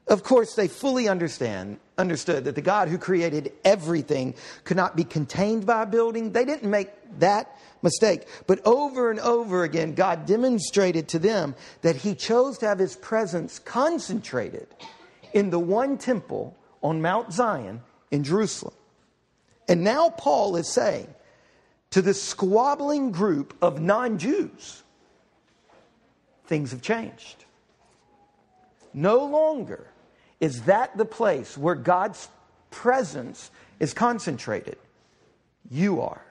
of 0.09 0.23
course, 0.23 0.55
they 0.55 0.69
fully 0.69 1.09
understand, 1.09 1.79
understood 1.97 2.45
that 2.45 2.55
the 2.55 2.63
God 2.63 2.89
who 2.89 2.99
created 2.99 3.53
everything 3.65 4.35
could 4.65 4.77
not 4.77 4.97
be 4.97 5.05
contained 5.05 5.67
by 5.67 5.83
a 5.83 5.87
building. 5.87 6.33
They 6.33 6.45
didn't 6.45 6.71
make 6.71 6.91
that 7.19 7.57
mistake. 7.83 8.27
But 8.47 8.61
over 8.67 9.11
and 9.11 9.21
over 9.21 9.63
again, 9.63 9.95
God 9.95 10.27
demonstrated 10.27 11.09
to 11.09 11.19
them 11.19 11.55
that 11.83 11.97
He 11.97 12.15
chose 12.15 12.59
to 12.59 12.67
have 12.67 12.79
His 12.79 12.97
presence 12.97 13.59
concentrated 13.59 14.67
in 15.33 15.51
the 15.51 15.59
one 15.59 15.99
temple 15.99 16.57
on 16.83 17.01
Mount 17.01 17.33
Zion 17.33 17.83
in 18.11 18.25
Jerusalem. 18.25 18.75
And 19.69 19.83
now 19.83 20.11
Paul 20.11 20.57
is 20.57 20.69
saying 20.69 21.09
to 21.91 22.03
this 22.03 22.21
squabbling 22.21 23.13
group 23.13 23.57
of 23.63 23.81
non 23.81 24.19
Jews, 24.19 24.83
things 26.47 26.73
have 26.73 26.83
changed. 26.83 27.45
No 28.93 29.25
longer 29.25 29.89
is 30.41 30.63
that 30.63 30.97
the 30.97 31.05
place 31.05 31.57
where 31.57 31.75
God's 31.75 32.29
presence 32.71 33.51
is 33.81 33.95
concentrated. 33.95 34.77
You 35.71 36.01
are. 36.03 36.25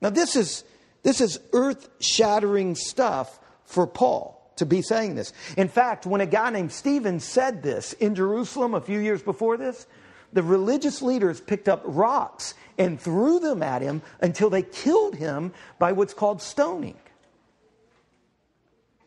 Now, 0.00 0.10
this 0.10 0.36
is, 0.36 0.64
this 1.02 1.20
is 1.20 1.38
earth 1.52 1.88
shattering 2.00 2.74
stuff 2.74 3.38
for 3.64 3.86
Paul 3.86 4.36
to 4.56 4.66
be 4.66 4.82
saying 4.82 5.14
this. 5.14 5.32
In 5.56 5.68
fact, 5.68 6.06
when 6.06 6.20
a 6.20 6.26
guy 6.26 6.50
named 6.50 6.72
Stephen 6.72 7.20
said 7.20 7.62
this 7.62 7.92
in 7.94 8.14
Jerusalem 8.14 8.74
a 8.74 8.80
few 8.80 8.98
years 8.98 9.22
before 9.22 9.56
this, 9.56 9.86
the 10.32 10.42
religious 10.42 11.02
leaders 11.02 11.40
picked 11.40 11.68
up 11.68 11.82
rocks 11.84 12.54
and 12.78 13.00
threw 13.00 13.38
them 13.38 13.62
at 13.62 13.82
him 13.82 14.02
until 14.20 14.50
they 14.50 14.62
killed 14.62 15.14
him 15.14 15.52
by 15.78 15.92
what's 15.92 16.14
called 16.14 16.42
stoning. 16.42 16.96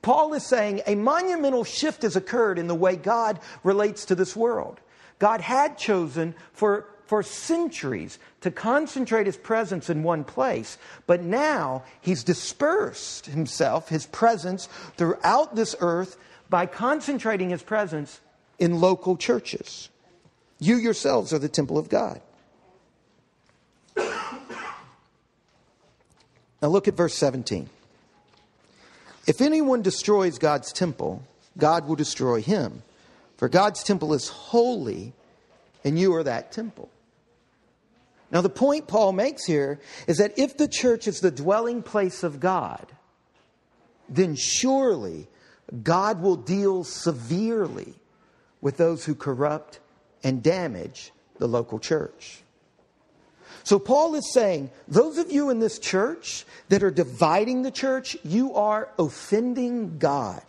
Paul 0.10 0.34
is 0.34 0.44
saying 0.44 0.82
a 0.88 0.96
monumental 0.96 1.64
shift 1.64 2.02
has 2.02 2.16
occurred 2.16 2.58
in 2.58 2.66
the 2.66 2.74
way 2.74 2.96
God 2.96 3.40
relates 3.64 4.06
to 4.06 4.16
this 4.16 4.36
world. 4.36 4.80
God 5.20 5.40
had 5.40 5.78
chosen 5.78 6.34
for, 6.52 6.88
for 7.06 7.22
centuries 7.22 8.18
to 8.42 8.50
concentrate 8.50 9.28
his 9.28 9.38
presence 9.38 9.88
in 9.88 10.02
one 10.02 10.24
place, 10.24 10.80
but 11.06 11.22
now 11.22 11.84
he's 12.02 12.24
dispersed 12.24 13.28
himself, 13.28 13.90
his 13.90 14.08
presence, 14.08 14.68
throughout 14.98 15.56
this 15.56 15.76
earth 15.80 16.18
by 16.50 16.66
concentrating 16.66 17.52
his 17.52 17.62
presence 17.62 18.20
in 18.58 18.82
local 18.82 19.16
churches. 19.16 19.90
You 20.58 20.78
yourselves 20.78 21.32
are 21.34 21.40
the 21.40 21.50
temple 21.50 21.78
of 21.78 21.88
God. 21.88 22.20
Now 23.96 24.30
look 26.70 26.88
at 26.88 26.96
verse 26.96 27.14
17. 27.14 27.70
If 29.30 29.42
anyone 29.42 29.84
destroys 29.84 30.40
God's 30.40 30.74
temple, 30.74 31.22
God 31.56 31.88
will 31.88 31.96
destroy 31.96 32.42
him. 32.42 32.82
For 33.38 33.48
God's 33.48 33.84
temple 33.84 34.16
is 34.16 34.28
holy, 34.28 35.14
and 35.84 36.00
you 36.00 36.16
are 36.16 36.24
that 36.24 36.52
temple. 36.52 36.90
Now, 38.32 38.42
the 38.42 38.50
point 38.50 38.88
Paul 38.88 39.12
makes 39.12 39.46
here 39.46 39.80
is 40.08 40.18
that 40.18 40.40
if 40.40 40.58
the 40.58 40.68
church 40.68 41.08
is 41.08 41.20
the 41.20 41.30
dwelling 41.30 41.84
place 41.84 42.24
of 42.24 42.40
God, 42.40 42.88
then 44.10 44.36
surely 44.36 45.28
God 45.84 46.24
will 46.24 46.36
deal 46.36 46.84
severely 46.84 47.94
with 48.62 48.78
those 48.78 49.06
who 49.06 49.14
corrupt 49.14 49.80
and 50.24 50.42
damage 50.42 51.12
the 51.38 51.48
local 51.48 51.78
church. 51.78 52.42
So 53.70 53.78
Paul 53.78 54.16
is 54.16 54.34
saying, 54.34 54.72
those 54.88 55.20
of 55.20 55.32
you 55.32 55.52
in 55.52 55.60
this 55.60 55.78
church 55.78 56.44
that 56.70 56.82
are 56.82 56.90
dividing 56.90 57.62
the 57.62 57.70
church, 57.70 58.18
you 58.24 58.56
are 58.56 58.90
offending 58.98 60.00
God. 60.00 60.42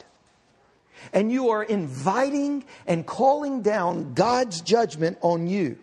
And 1.12 1.30
you 1.30 1.50
are 1.50 1.62
inviting 1.62 2.64
and 2.86 3.06
calling 3.06 3.60
down 3.60 4.14
God's 4.14 4.62
judgment 4.62 5.18
on 5.20 5.48
you 5.48 5.76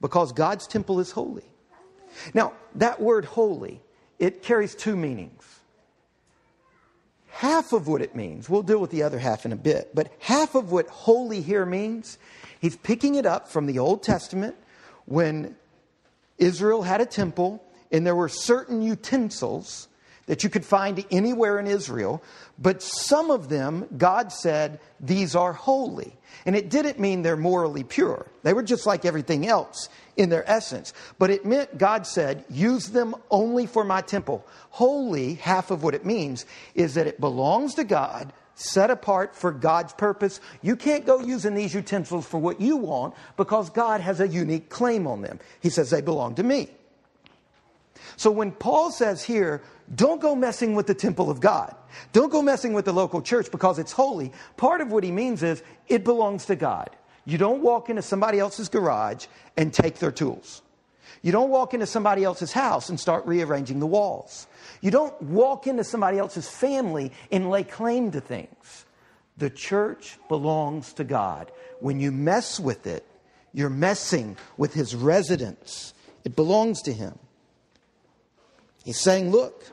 because 0.00 0.32
God's 0.32 0.66
temple 0.66 0.98
is 0.98 1.10
holy. 1.10 1.44
Now, 2.32 2.54
that 2.76 3.02
word 3.02 3.26
holy, 3.26 3.82
it 4.18 4.42
carries 4.42 4.74
two 4.74 4.96
meanings. 4.96 5.44
Half 7.32 7.74
of 7.74 7.86
what 7.86 8.00
it 8.00 8.16
means, 8.16 8.48
we'll 8.48 8.62
deal 8.62 8.80
with 8.80 8.92
the 8.92 9.02
other 9.02 9.18
half 9.18 9.44
in 9.44 9.52
a 9.52 9.56
bit, 9.56 9.90
but 9.94 10.10
half 10.20 10.54
of 10.54 10.72
what 10.72 10.88
holy 10.88 11.42
here 11.42 11.66
means, 11.66 12.16
he's 12.62 12.76
picking 12.76 13.16
it 13.16 13.26
up 13.26 13.46
from 13.46 13.66
the 13.66 13.78
Old 13.78 14.02
Testament 14.02 14.56
when 15.04 15.56
Israel 16.38 16.82
had 16.82 17.00
a 17.00 17.06
temple, 17.06 17.62
and 17.90 18.06
there 18.06 18.16
were 18.16 18.28
certain 18.28 18.82
utensils 18.82 19.88
that 20.26 20.42
you 20.42 20.48
could 20.48 20.64
find 20.64 21.04
anywhere 21.10 21.58
in 21.58 21.66
Israel, 21.66 22.22
but 22.58 22.82
some 22.82 23.30
of 23.30 23.48
them, 23.48 23.86
God 23.96 24.32
said, 24.32 24.80
these 24.98 25.36
are 25.36 25.52
holy. 25.52 26.16
And 26.46 26.56
it 26.56 26.70
didn't 26.70 26.98
mean 26.98 27.22
they're 27.22 27.36
morally 27.36 27.84
pure. 27.84 28.26
They 28.42 28.52
were 28.52 28.62
just 28.62 28.86
like 28.86 29.04
everything 29.04 29.46
else 29.46 29.88
in 30.16 30.30
their 30.30 30.48
essence. 30.50 30.92
But 31.18 31.30
it 31.30 31.44
meant 31.44 31.78
God 31.78 32.06
said, 32.06 32.44
use 32.48 32.88
them 32.88 33.14
only 33.30 33.66
for 33.66 33.84
my 33.84 34.00
temple. 34.00 34.46
Holy, 34.70 35.34
half 35.34 35.70
of 35.70 35.82
what 35.82 35.94
it 35.94 36.06
means, 36.06 36.46
is 36.74 36.94
that 36.94 37.06
it 37.06 37.20
belongs 37.20 37.74
to 37.74 37.84
God, 37.84 38.32
set 38.54 38.90
apart 38.90 39.34
for 39.34 39.50
God's 39.50 39.92
purpose. 39.92 40.40
You 40.62 40.76
can't 40.76 41.04
go 41.04 41.18
using 41.20 41.54
these 41.54 41.74
utensils 41.74 42.26
for 42.26 42.38
what 42.38 42.60
you 42.60 42.76
want 42.76 43.14
because 43.36 43.70
God 43.70 44.00
has 44.00 44.20
a 44.20 44.28
unique 44.28 44.68
claim 44.68 45.06
on 45.06 45.22
them. 45.22 45.40
He 45.60 45.70
says 45.70 45.90
they 45.90 46.00
belong 46.00 46.34
to 46.36 46.42
me. 46.42 46.68
So 48.16 48.30
when 48.30 48.52
Paul 48.52 48.90
says 48.90 49.24
here, 49.24 49.62
don't 49.94 50.20
go 50.20 50.34
messing 50.34 50.74
with 50.74 50.86
the 50.86 50.94
temple 50.94 51.30
of 51.30 51.40
God, 51.40 51.74
don't 52.12 52.30
go 52.30 52.42
messing 52.42 52.72
with 52.72 52.84
the 52.84 52.92
local 52.92 53.20
church 53.20 53.50
because 53.50 53.78
it's 53.78 53.92
holy, 53.92 54.32
part 54.56 54.80
of 54.80 54.92
what 54.92 55.04
he 55.04 55.10
means 55.10 55.42
is 55.42 55.62
it 55.88 56.04
belongs 56.04 56.46
to 56.46 56.56
God. 56.56 56.90
You 57.24 57.38
don't 57.38 57.62
walk 57.62 57.88
into 57.88 58.02
somebody 58.02 58.38
else's 58.38 58.68
garage 58.68 59.26
and 59.56 59.72
take 59.72 59.98
their 59.98 60.12
tools. 60.12 60.62
You 61.24 61.32
don't 61.32 61.48
walk 61.48 61.72
into 61.72 61.86
somebody 61.86 62.22
else's 62.22 62.52
house 62.52 62.90
and 62.90 63.00
start 63.00 63.24
rearranging 63.24 63.80
the 63.80 63.86
walls. 63.86 64.46
You 64.82 64.90
don't 64.90 65.18
walk 65.22 65.66
into 65.66 65.82
somebody 65.82 66.18
else's 66.18 66.46
family 66.46 67.12
and 67.32 67.48
lay 67.48 67.64
claim 67.64 68.10
to 68.10 68.20
things. 68.20 68.84
The 69.38 69.48
church 69.48 70.18
belongs 70.28 70.92
to 70.92 71.02
God. 71.02 71.50
When 71.80 71.98
you 71.98 72.12
mess 72.12 72.60
with 72.60 72.86
it, 72.86 73.06
you're 73.54 73.70
messing 73.70 74.36
with 74.58 74.74
his 74.74 74.94
residence. 74.94 75.94
It 76.24 76.36
belongs 76.36 76.82
to 76.82 76.92
him. 76.92 77.18
He's 78.84 79.00
saying, 79.00 79.30
look, 79.30 79.64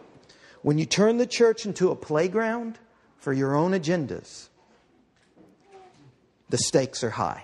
when 0.61 0.77
you 0.77 0.85
turn 0.85 1.17
the 1.17 1.27
church 1.27 1.65
into 1.65 1.91
a 1.91 1.97
playground 1.97 2.79
for 3.17 3.33
your 3.33 3.55
own 3.55 3.73
agendas, 3.73 4.47
the 6.47 6.57
stakes 6.57 7.03
are 7.03 7.09
high. 7.09 7.43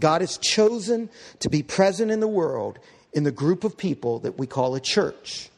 God 0.00 0.22
has 0.22 0.38
chosen 0.38 1.10
to 1.40 1.48
be 1.48 1.62
present 1.62 2.10
in 2.10 2.20
the 2.20 2.28
world 2.28 2.78
in 3.12 3.24
the 3.24 3.30
group 3.30 3.64
of 3.64 3.76
people 3.76 4.20
that 4.20 4.38
we 4.38 4.46
call 4.46 4.74
a 4.74 4.80
church. 4.80 5.50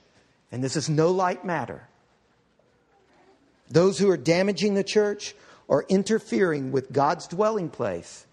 And 0.51 0.63
this 0.63 0.77
is 0.77 0.89
no 0.89 1.11
light 1.11 1.45
matter. 1.45 1.89
Those 3.71 3.99
who 3.99 4.11
are 4.11 4.17
damaging 4.17 4.75
the 4.75 4.85
church 4.85 5.35
are 5.69 5.85
interfering 5.89 6.73
with 6.73 6.93
God's 6.93 7.27
dwelling 7.27 7.71
place, 7.71 8.27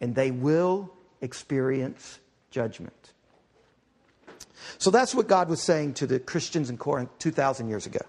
and 0.00 0.14
they 0.14 0.30
will 0.30 0.90
experience 1.20 2.18
judgment. 2.50 3.12
So 4.78 4.90
that's 4.90 5.14
what 5.14 5.28
God 5.28 5.48
was 5.48 5.62
saying 5.62 5.94
to 5.94 6.06
the 6.06 6.18
Christians 6.18 6.70
in 6.70 6.78
Corinth 6.78 7.10
2,000 7.18 7.68
years 7.68 7.86
ago. 7.86 8.00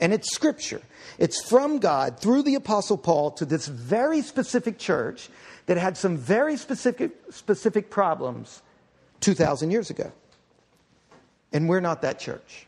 And 0.00 0.12
it's 0.12 0.34
scripture. 0.34 0.80
It's 1.18 1.46
from 1.46 1.78
God 1.78 2.18
through 2.18 2.42
the 2.42 2.54
Apostle 2.54 2.96
Paul 2.96 3.32
to 3.32 3.44
this 3.44 3.66
very 3.66 4.22
specific 4.22 4.78
church 4.78 5.28
that 5.66 5.76
had 5.76 5.96
some 5.96 6.16
very 6.16 6.56
specific, 6.56 7.12
specific 7.30 7.90
problems 7.90 8.62
2,000 9.20 9.70
years 9.70 9.90
ago. 9.90 10.10
And 11.52 11.68
we're 11.68 11.80
not 11.80 12.02
that 12.02 12.18
church. 12.18 12.66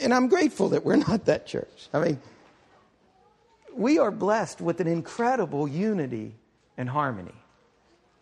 And 0.00 0.14
I'm 0.14 0.28
grateful 0.28 0.70
that 0.70 0.84
we're 0.84 0.96
not 0.96 1.26
that 1.26 1.46
church. 1.46 1.88
I 1.92 2.00
mean, 2.00 2.20
we 3.76 3.98
are 3.98 4.10
blessed 4.10 4.60
with 4.60 4.80
an 4.80 4.86
incredible 4.86 5.68
unity 5.68 6.34
and 6.76 6.88
harmony 6.88 7.34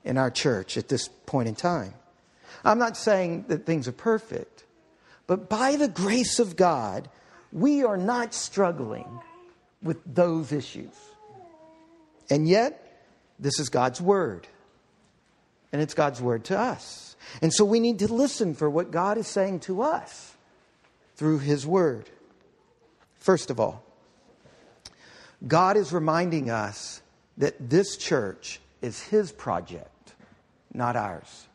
in 0.04 0.18
our 0.18 0.30
church 0.30 0.76
at 0.76 0.88
this 0.88 1.08
point 1.26 1.48
in 1.48 1.54
time. 1.54 1.94
I'm 2.64 2.78
not 2.78 2.96
saying 2.96 3.44
that 3.48 3.66
things 3.66 3.86
are 3.86 3.92
perfect, 3.92 4.64
but 5.28 5.48
by 5.48 5.76
the 5.76 5.88
grace 5.88 6.40
of 6.40 6.56
God, 6.56 7.08
we 7.52 7.84
are 7.84 7.98
not 7.98 8.34
struggling 8.34 9.20
with 9.82 9.98
those 10.04 10.50
issues. 10.50 10.94
And 12.30 12.48
yet, 12.48 13.04
this 13.38 13.60
is 13.60 13.68
God's 13.68 14.00
word. 14.00 14.48
And 15.70 15.82
it's 15.82 15.94
God's 15.94 16.20
word 16.20 16.44
to 16.46 16.58
us. 16.58 17.14
And 17.42 17.52
so 17.52 17.64
we 17.64 17.78
need 17.78 17.98
to 18.00 18.12
listen 18.12 18.54
for 18.54 18.68
what 18.70 18.90
God 18.90 19.18
is 19.18 19.28
saying 19.28 19.60
to 19.60 19.82
us 19.82 20.34
through 21.16 21.40
his 21.40 21.66
word. 21.66 22.08
First 23.18 23.50
of 23.50 23.60
all, 23.60 23.84
God 25.46 25.76
is 25.76 25.92
reminding 25.92 26.48
us 26.48 27.02
that 27.36 27.70
this 27.70 27.98
church 27.98 28.60
is 28.80 29.02
his 29.02 29.30
project, 29.30 30.14
not 30.72 30.96
ours. 30.96 31.48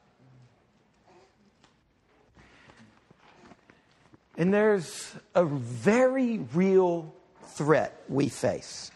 And 4.38 4.54
there's 4.54 5.14
a 5.36 5.46
very 5.46 6.40
real 6.54 7.14
threat 7.46 8.02
we 8.10 8.30
face. 8.30 8.92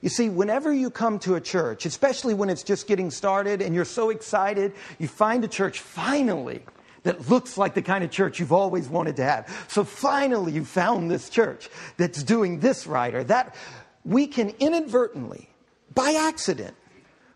You 0.00 0.08
see, 0.08 0.28
whenever 0.28 0.72
you 0.72 0.90
come 0.90 1.18
to 1.20 1.34
a 1.34 1.40
church, 1.40 1.84
especially 1.84 2.32
when 2.32 2.50
it's 2.50 2.62
just 2.62 2.86
getting 2.86 3.10
started 3.10 3.60
and 3.60 3.74
you're 3.74 3.84
so 3.84 4.10
excited, 4.10 4.72
you 4.98 5.08
find 5.08 5.44
a 5.44 5.48
church 5.48 5.80
finally 5.80 6.62
that 7.02 7.28
looks 7.28 7.58
like 7.58 7.74
the 7.74 7.82
kind 7.82 8.04
of 8.04 8.10
church 8.10 8.38
you've 8.38 8.52
always 8.52 8.88
wanted 8.88 9.16
to 9.16 9.24
have. 9.24 9.66
So 9.68 9.84
finally, 9.84 10.52
you 10.52 10.64
found 10.64 11.10
this 11.10 11.28
church 11.28 11.68
that's 11.96 12.22
doing 12.22 12.60
this 12.60 12.86
right 12.86 13.14
or 13.14 13.24
that. 13.24 13.56
We 14.04 14.26
can 14.26 14.54
inadvertently, 14.60 15.48
by 15.94 16.12
accident, 16.12 16.76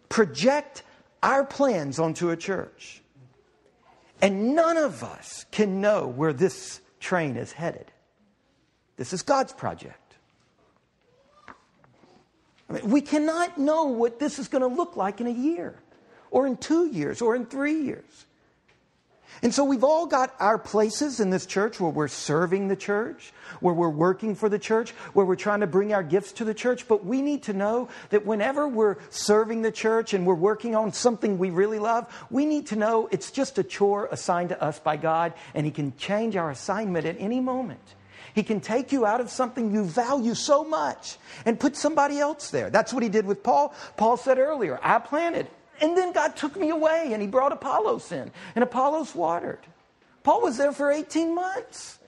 project 0.09 0.85
our 1.23 1.45
plans 1.45 1.99
onto 1.99 2.31
a 2.31 2.37
church. 2.37 3.02
And 4.23 4.55
none 4.55 4.77
of 4.77 5.03
us 5.03 5.45
can 5.51 5.81
know 5.81 6.07
where 6.07 6.33
this 6.33 6.81
train 7.01 7.37
is 7.37 7.51
headed. 7.53 7.91
This 8.97 9.13
is 9.13 9.23
God's 9.23 9.53
project. 9.53 9.99
I 12.71 12.75
mean, 12.75 12.89
we 12.89 13.01
cannot 13.01 13.59
know 13.59 13.85
what 13.85 14.21
this 14.21 14.39
is 14.39 14.47
going 14.47 14.63
to 14.63 14.69
look 14.69 14.97
like 14.97 15.21
in 15.21 15.27
a 15.27 15.31
year, 15.31 15.75
or 16.31 16.47
in 16.47 16.57
two 16.57 16.87
years, 16.87 17.21
or 17.21 17.35
in 17.35 17.47
three 17.47 17.83
years. 17.83 18.27
And 19.43 19.53
so 19.53 19.65
we've 19.65 19.83
all 19.83 20.07
got 20.07 20.37
our 20.39 20.57
places 20.57 21.19
in 21.19 21.31
this 21.31 21.47
church 21.47 21.81
where 21.81 21.91
we're 21.91 22.07
serving 22.07 22.69
the 22.69 22.77
church, 22.77 23.33
where 23.59 23.75
we're 23.75 23.89
working 23.89 24.37
for 24.37 24.49
the 24.49 24.59
church, 24.59 24.91
where 25.15 25.27
we're 25.27 25.35
trying 25.35 25.61
to 25.61 25.67
bring 25.67 25.93
our 25.93 26.05
gifts 26.05 26.31
to 26.35 26.45
the 26.45 26.55
church. 26.55 26.87
But 26.87 27.05
we 27.05 27.23
need 27.23 27.43
to 27.45 27.53
know 27.53 27.89
that 28.11 28.25
whenever 28.25 28.69
we're 28.69 28.99
serving 29.11 29.63
the 29.63 29.73
church 29.73 30.15
and 30.15 30.25
we're 30.25 30.35
working 30.35 30.77
on 30.77 30.93
something 30.93 31.39
we 31.39 31.51
really 31.51 31.81
love, 31.81 32.07
we 32.31 32.47
need 32.47 32.69
to 32.69 32.77
know 32.77 33.09
it's 33.11 33.33
just 33.33 33.59
a 33.59 33.65
chore 33.65 34.09
assigned 34.13 34.51
to 34.51 34.63
us 34.63 34.79
by 34.79 34.97
God, 34.97 35.33
and 35.55 35.67
He 35.67 35.73
can 35.73 35.97
change 35.97 36.37
our 36.37 36.51
assignment 36.51 37.05
at 37.05 37.17
any 37.19 37.41
moment. 37.41 37.81
He 38.35 38.45
can 38.45 38.61
take 38.61 38.93
you 38.93 39.05
out 39.05 39.21
of 39.21 39.29
something 39.29 39.75
you 39.75 39.85
value 39.85 40.35
so 40.35 40.65
much 40.65 41.19
and 41.45 41.59
put 41.59 41.77
somebody 41.77 42.19
else 42.19 42.51
there. 42.51 42.71
That's 42.71 42.93
what 42.93 43.03
he 43.03 43.09
did 43.09 43.27
with 43.27 43.43
Paul. 43.43 43.75
Paul 43.97 44.17
said 44.17 44.39
earlier, 44.39 44.79
I 44.83 45.01
planted, 45.01 45.49
and 45.81 45.97
then 45.97 46.13
God 46.13 46.37
took 46.37 46.57
me 46.57 46.71
away 46.71 47.11
and 47.13 47.23
he 47.23 47.29
brought 47.29 47.53
Apollos 47.53 48.13
in, 48.13 48.31
and 48.55 48.63
Apollos 48.63 49.15
watered. 49.15 49.61
Paul 50.23 50.43
was 50.43 50.57
there 50.57 50.73
for 50.73 50.91
18 50.91 51.35
months. 51.35 51.99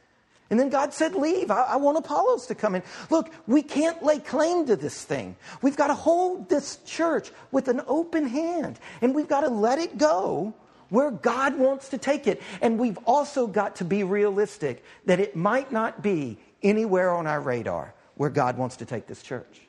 And 0.50 0.60
then 0.60 0.68
God 0.68 0.92
said, 0.92 1.14
Leave. 1.14 1.50
I, 1.50 1.62
I, 1.62 1.76
want 1.76 1.98
Apollos 1.98 2.46
to 2.46 2.54
come 2.54 2.74
in. 2.74 2.82
Look, 3.10 3.32
we 3.46 3.62
can't 3.62 4.02
lay 4.02 4.18
claim 4.18 4.66
to 4.66 4.76
this 4.76 5.02
thing. 5.02 5.36
We've 5.62 5.76
got 5.76 5.88
to 5.88 5.94
hold 5.94 6.48
this 6.48 6.78
church 6.84 7.32
with 7.50 7.68
an 7.68 7.80
open 7.86 8.28
hand, 8.28 8.78
and 9.00 9.14
we've 9.14 9.26
got 9.26 9.40
to 9.40 9.48
let 9.48 9.78
it 9.78 9.98
go 9.98 10.54
where 10.90 11.10
God 11.10 11.58
wants 11.58 11.88
to 11.88 11.98
take 11.98 12.26
it. 12.26 12.42
And 12.60 12.78
we've 12.78 12.98
also 13.06 13.46
got 13.46 13.76
to 13.76 13.84
be 13.84 14.04
realistic 14.04 14.84
that 15.06 15.18
it 15.18 15.34
might 15.34 15.72
not 15.72 16.02
be 16.02 16.38
anywhere 16.62 17.12
on 17.12 17.26
our 17.26 17.40
radar 17.40 17.94
where 18.16 18.30
God 18.30 18.56
wants 18.56 18.76
to 18.76 18.84
take 18.84 19.06
this 19.06 19.22
church. 19.22 19.60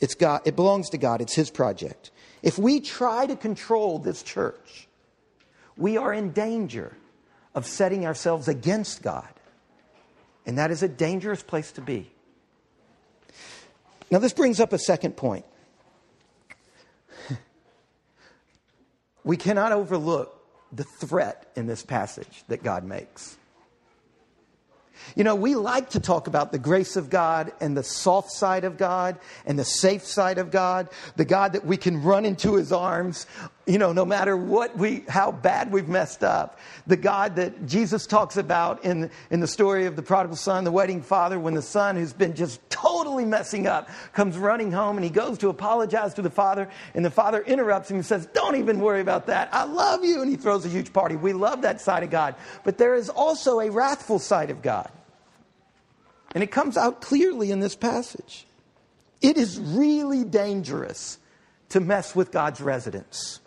It's 0.00 0.14
God, 0.14 0.42
it 0.44 0.56
belongs 0.56 0.90
to 0.90 0.98
God, 0.98 1.20
it's 1.20 1.34
His 1.34 1.50
project. 1.50 2.10
If 2.42 2.58
we 2.58 2.80
try 2.80 3.26
to 3.26 3.36
control 3.36 3.98
this 3.98 4.22
church, 4.22 4.88
we 5.76 5.96
are 5.96 6.12
in 6.12 6.32
danger 6.32 6.96
of 7.54 7.66
setting 7.66 8.04
ourselves 8.06 8.48
against 8.48 9.02
God. 9.02 9.28
And 10.46 10.58
that 10.58 10.70
is 10.70 10.82
a 10.82 10.88
dangerous 10.88 11.42
place 11.42 11.72
to 11.72 11.80
be. 11.80 12.10
Now, 14.10 14.18
this 14.18 14.32
brings 14.32 14.60
up 14.60 14.72
a 14.72 14.78
second 14.78 15.16
point. 15.16 15.46
we 19.24 19.36
cannot 19.36 19.72
overlook 19.72 20.38
the 20.70 20.84
threat 20.84 21.50
in 21.56 21.66
this 21.66 21.82
passage 21.82 22.44
that 22.48 22.62
God 22.62 22.84
makes. 22.84 23.38
You 25.16 25.24
know, 25.24 25.34
we 25.34 25.54
like 25.54 25.90
to 25.90 26.00
talk 26.00 26.26
about 26.26 26.52
the 26.52 26.58
grace 26.58 26.96
of 26.96 27.10
God 27.10 27.52
and 27.60 27.76
the 27.76 27.82
soft 27.82 28.30
side 28.32 28.64
of 28.64 28.76
God 28.76 29.18
and 29.46 29.58
the 29.58 29.64
safe 29.64 30.04
side 30.04 30.38
of 30.38 30.50
God, 30.50 30.88
the 31.16 31.24
God 31.24 31.52
that 31.52 31.64
we 31.64 31.76
can 31.76 32.02
run 32.02 32.24
into 32.24 32.54
his 32.54 32.72
arms, 32.72 33.26
you 33.66 33.78
know, 33.78 33.92
no 33.92 34.04
matter 34.04 34.36
what 34.36 34.76
we, 34.76 35.04
how 35.08 35.32
bad 35.32 35.72
we've 35.72 35.88
messed 35.88 36.22
up. 36.22 36.58
The 36.86 36.96
God 36.96 37.36
that 37.36 37.66
Jesus 37.66 38.06
talks 38.06 38.36
about 38.36 38.84
in, 38.84 39.10
in 39.30 39.40
the 39.40 39.46
story 39.46 39.86
of 39.86 39.96
the 39.96 40.02
prodigal 40.02 40.36
son, 40.36 40.64
the 40.64 40.72
wedding 40.72 41.00
father, 41.00 41.38
when 41.38 41.54
the 41.54 41.62
son 41.62 41.96
who's 41.96 42.12
been 42.12 42.34
just 42.34 42.60
totally 42.68 43.24
messing 43.24 43.66
up 43.66 43.88
comes 44.12 44.36
running 44.36 44.70
home 44.70 44.96
and 44.96 45.04
he 45.04 45.10
goes 45.10 45.38
to 45.38 45.48
apologize 45.48 46.12
to 46.14 46.22
the 46.22 46.30
father 46.30 46.68
and 46.94 47.04
the 47.04 47.10
father 47.10 47.42
interrupts 47.42 47.90
him 47.90 47.96
and 47.96 48.06
says, 48.06 48.26
don't 48.34 48.56
even 48.56 48.80
worry 48.80 49.00
about 49.00 49.26
that. 49.26 49.48
I 49.52 49.64
love 49.64 50.04
you. 50.04 50.20
And 50.20 50.30
he 50.30 50.36
throws 50.36 50.66
a 50.66 50.68
huge 50.68 50.92
party. 50.92 51.16
We 51.16 51.32
love 51.32 51.62
that 51.62 51.80
side 51.80 52.02
of 52.02 52.10
God. 52.10 52.34
But 52.64 52.76
there 52.78 52.94
is 52.94 53.08
also 53.08 53.60
a 53.60 53.70
wrathful 53.70 54.18
side 54.18 54.50
of 54.50 54.60
God. 54.60 54.90
And 56.34 56.42
it 56.42 56.50
comes 56.50 56.76
out 56.76 57.00
clearly 57.00 57.50
in 57.50 57.60
this 57.60 57.76
passage. 57.76 58.46
It 59.22 59.36
is 59.38 59.58
really 59.58 60.24
dangerous 60.24 61.18
to 61.70 61.80
mess 61.80 62.14
with 62.14 62.32
God's 62.32 62.60
residence. 62.60 63.40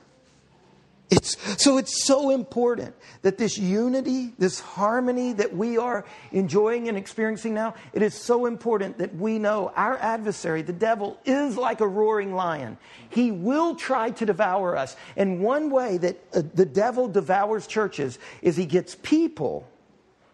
It's, 1.09 1.37
so 1.63 1.77
it's 1.77 2.03
so 2.03 2.31
important 2.31 2.93
that 3.21 3.37
this 3.37 3.57
unity, 3.57 4.33
this 4.37 4.59
harmony 4.59 5.31
that 5.33 5.55
we 5.55 5.77
are 5.77 6.03
enjoying 6.33 6.89
and 6.89 6.97
experiencing 6.97 7.53
now, 7.53 7.75
it 7.93 8.01
is 8.01 8.13
so 8.13 8.45
important 8.45 8.97
that 8.97 9.15
we 9.15 9.39
know 9.39 9.71
our 9.75 9.97
adversary, 9.97 10.63
the 10.63 10.73
devil, 10.73 11.17
is 11.23 11.55
like 11.55 11.79
a 11.79 11.87
roaring 11.87 12.33
lion. 12.33 12.77
He 13.09 13.31
will 13.31 13.75
try 13.75 14.09
to 14.11 14.25
devour 14.25 14.75
us. 14.75 14.97
And 15.15 15.39
one 15.39 15.69
way 15.69 15.97
that 15.99 16.17
uh, 16.33 16.41
the 16.53 16.65
devil 16.65 17.07
devours 17.07 17.67
churches 17.67 18.19
is 18.41 18.57
he 18.57 18.65
gets 18.65 18.95
people 18.95 19.65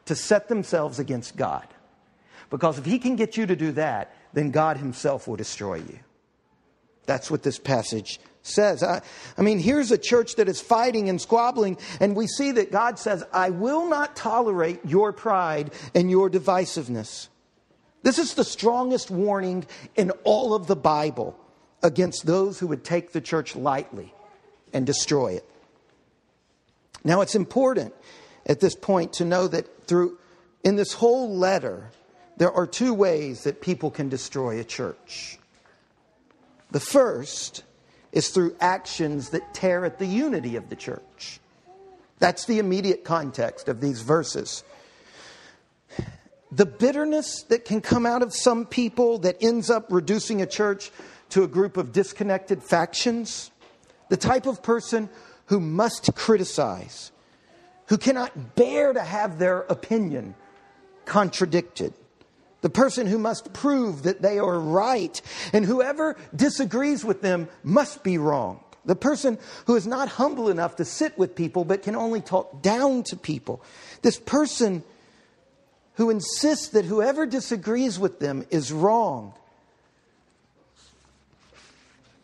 to 0.06 0.16
set 0.16 0.48
themselves 0.48 0.98
against 0.98 1.36
God. 1.36 1.68
Because 2.54 2.78
if 2.78 2.86
he 2.86 3.00
can 3.00 3.16
get 3.16 3.36
you 3.36 3.48
to 3.48 3.56
do 3.56 3.72
that, 3.72 4.16
then 4.34 4.52
God 4.52 4.78
himself 4.78 5.28
will 5.28 5.36
destroy 5.36 5.78
you. 5.78 5.98
That's 7.08 7.32
what 7.32 7.42
this 7.42 7.58
passage 7.58 8.20
says. 8.44 8.84
I, 8.84 9.02
I, 9.36 9.42
mean, 9.42 9.58
here's 9.58 9.90
a 9.90 9.98
church 9.98 10.36
that 10.36 10.48
is 10.48 10.62
fighting 10.62 11.10
and 11.10 11.20
squabbling, 11.20 11.80
and 12.00 12.16
we 12.16 12.28
see 12.28 12.52
that 12.52 12.72
God 12.72 13.00
says, 13.00 13.24
I 13.34 13.50
will 13.50 13.90
not 13.90 14.16
tolerate 14.16 14.86
your 14.86 15.12
pride 15.12 15.74
and 15.96 16.12
your 16.12 16.30
divisiveness. 16.30 17.28
This 18.04 18.20
is 18.20 18.36
the 18.36 18.44
strongest 18.44 19.10
warning 19.10 19.66
in 19.96 20.12
all 20.24 20.54
of 20.54 20.68
the 20.68 20.76
Bible 20.76 21.36
against 21.82 22.28
those 22.28 22.60
who 22.60 22.68
would 22.68 22.84
take 22.84 23.14
the 23.14 23.22
church 23.22 23.56
lightly 23.56 24.14
and 24.74 24.86
destroy 24.86 25.34
it. 25.34 25.50
Now, 27.04 27.22
it's 27.22 27.34
important 27.34 27.96
at 28.46 28.60
this 28.60 28.76
point 28.76 29.14
to 29.14 29.26
know 29.26 29.48
that 29.48 29.88
through 29.88 30.20
in 30.64 30.76
this 30.76 30.94
whole 30.94 31.36
letter, 31.36 31.90
there 32.38 32.52
are 32.52 32.66
two 32.66 32.94
ways 32.94 33.44
that 33.44 33.62
people 33.62 33.92
can 33.92 34.10
destroy 34.10 34.60
a 34.60 34.64
church. 34.64 35.38
The 36.72 36.80
first 36.80 37.64
is 38.12 38.30
through 38.30 38.56
actions 38.60 39.30
that 39.30 39.54
tear 39.54 39.86
at 39.86 40.00
the 40.00 40.06
unity 40.06 40.56
of 40.56 40.70
the 40.70 40.76
church. 40.76 41.40
That's 42.20 42.46
the 42.46 42.60
immediate 42.60 43.04
context 43.04 43.68
of 43.68 43.82
these 43.82 44.02
verses. 44.02 44.64
The 46.52 46.66
bitterness 46.66 47.44
that 47.50 47.66
can 47.66 47.82
come 47.82 48.06
out 48.06 48.22
of 48.22 48.34
some 48.34 48.66
people 48.66 49.20
that 49.20 49.38
ends 49.42 49.70
up 49.70 49.88
reducing 49.90 50.42
a 50.42 50.46
church 50.46 50.92
to 51.30 51.44
a 51.44 51.48
group 51.48 51.78
of 51.78 51.92
disconnected 51.92 52.64
factions. 52.64 53.52
The 54.10 54.18
type 54.18 54.46
of 54.46 54.62
person 54.62 55.10
who 55.48 55.60
must 55.60 56.14
criticize, 56.16 57.12
who 57.88 57.98
cannot 57.98 58.56
bear 58.56 58.94
to 58.94 59.02
have 59.02 59.40
their 59.40 59.62
opinion 59.62 60.36
contradicted 61.06 61.94
the 62.64 62.70
person 62.70 63.08
who 63.08 63.20
must 63.20 63.52
prove 63.52 64.04
that 64.04 64.22
they 64.22 64.40
are 64.40 64.58
right, 64.58 65.22
and 65.52 65.66
whoever 65.66 66.16
disagrees 66.34 67.04
with 67.04 67.22
them 67.22 67.50
must 67.62 68.04
be 68.04 68.18
wrong. 68.18 68.64
The 68.86 68.96
person 68.96 69.38
who 69.66 69.76
is 69.76 69.86
not 69.86 70.08
humble 70.08 70.50
enough 70.50 70.78
to 70.78 70.86
sit 70.86 71.18
with 71.18 71.36
people 71.36 71.66
but 71.66 71.84
can 71.84 71.94
only 71.94 72.22
talk 72.22 72.62
down 72.62 73.04
to 73.04 73.18
people. 73.18 73.62
This 74.02 74.18
person 74.18 74.82
who 75.96 76.10
insists 76.10 76.70
that 76.70 76.86
whoever 76.86 77.26
disagrees 77.26 78.00
with 78.00 78.20
them 78.20 78.46
is 78.50 78.72
wrong. 78.72 79.34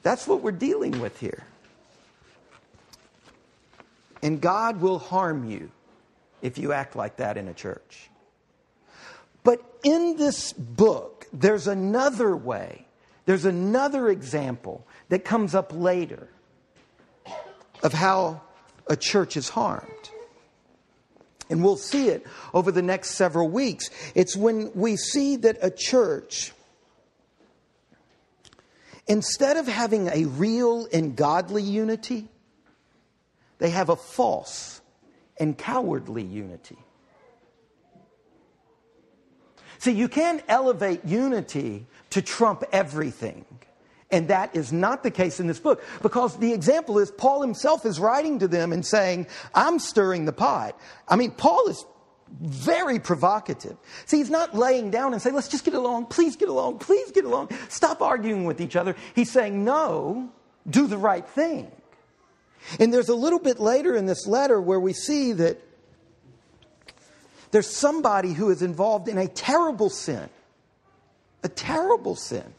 That's 0.04 0.25
what 0.25 0.41
we're 0.41 0.52
dealing 0.52 1.02
with 1.02 1.19
here. 1.19 1.43
And 4.23 4.39
God 4.39 4.80
will 4.80 4.99
harm 4.99 5.49
you 5.49 5.69
if 6.41 6.58
you 6.58 6.71
act 6.71 6.95
like 6.95 7.17
that 7.17 7.36
in 7.36 7.49
a 7.49 7.54
church. 7.54 8.09
But 9.43 9.62
in 9.84 10.17
this 10.17 10.54
book, 10.54 11.28
there's 11.32 11.67
another 11.67 12.36
way, 12.36 12.86
there's 13.25 13.45
another 13.45 14.10
example 14.10 14.86
that 15.10 15.23
comes 15.23 15.56
up 15.56 15.71
later 15.73 16.28
of 17.84 17.93
how 17.93 18.41
a 18.88 18.95
church 18.95 19.38
is 19.38 19.49
harmed. 19.49 19.86
And 21.49 21.63
we'll 21.63 21.78
see 21.78 22.10
it 22.10 22.25
over 22.54 22.71
the 22.71 22.82
next 22.82 23.12
several 23.12 23.49
weeks. 23.49 23.89
It's 24.13 24.36
when 24.36 24.71
we 24.75 24.97
see 24.97 25.36
that 25.38 25.58
a 25.62 25.71
church, 25.71 26.52
instead 29.08 29.58
of 29.58 29.67
having 29.67 30.08
a 30.10 30.25
real 30.25 30.88
and 30.93 31.15
godly 31.15 31.63
unity, 31.63 32.28
they 33.58 33.71
have 33.71 33.89
a 33.89 33.95
false 33.95 34.82
and 35.38 35.58
cowardly 35.58 36.23
unity. 36.23 36.78
See, 39.80 39.92
you 39.92 40.08
can 40.08 40.42
elevate 40.48 41.06
unity 41.06 41.88
to 42.12 42.22
trump 42.22 42.63
everything. 42.72 43.46
And 44.12 44.28
that 44.28 44.56
is 44.56 44.74
not 44.74 45.04
the 45.04 45.12
case 45.12 45.39
in 45.39 45.48
this 45.48 45.60
book 45.60 45.84
because 46.02 46.38
the 46.38 46.52
example 46.52 47.00
is 47.00 47.12
Paul 47.12 47.42
himself 47.42 47.86
is 47.86 48.00
writing 48.00 48.39
to 48.39 48.48
them 48.48 48.74
and 48.74 48.86
saying, 48.86 49.28
I'm 49.54 49.80
stirring 49.80 50.26
the 50.26 50.34
pot. 50.34 50.80
I 51.08 51.15
mean, 51.15 51.32
Paul 51.32 51.68
is 51.68 51.86
very 52.42 53.00
provocative. 53.00 53.78
See, 54.06 54.18
he's 54.18 54.30
not 54.30 54.56
laying 54.56 54.92
down 54.92 55.13
and 55.13 55.22
saying, 55.22 55.36
let's 55.36 55.48
just 55.48 55.63
get 55.63 55.74
along, 55.76 56.08
please 56.08 56.36
get 56.36 56.50
along, 56.50 56.80
please 56.80 57.12
get 57.12 57.26
along, 57.26 57.50
stop 57.70 58.02
arguing 58.02 58.46
with 58.46 58.62
each 58.62 58.76
other. 58.76 58.96
He's 59.15 59.32
saying, 59.32 59.63
no, 59.63 60.30
do 60.70 60.88
the 60.88 60.98
right 60.98 61.28
thing. 61.28 61.72
And 62.80 62.94
there's 62.94 63.10
a 63.10 63.15
little 63.15 63.39
bit 63.39 63.60
later 63.60 63.96
in 63.96 64.06
this 64.06 64.28
letter 64.28 64.60
where 64.60 64.80
we 64.80 64.94
see 64.94 65.34
that 65.34 65.62
there's 67.52 67.68
somebody 67.68 68.34
who 68.34 68.50
is 68.50 68.62
involved 68.62 69.08
in 69.08 69.18
a 69.18 69.28
terrible 69.28 69.90
sin. 69.90 70.30
A 71.44 71.50
terrible 71.50 72.16
sin. 72.16 72.54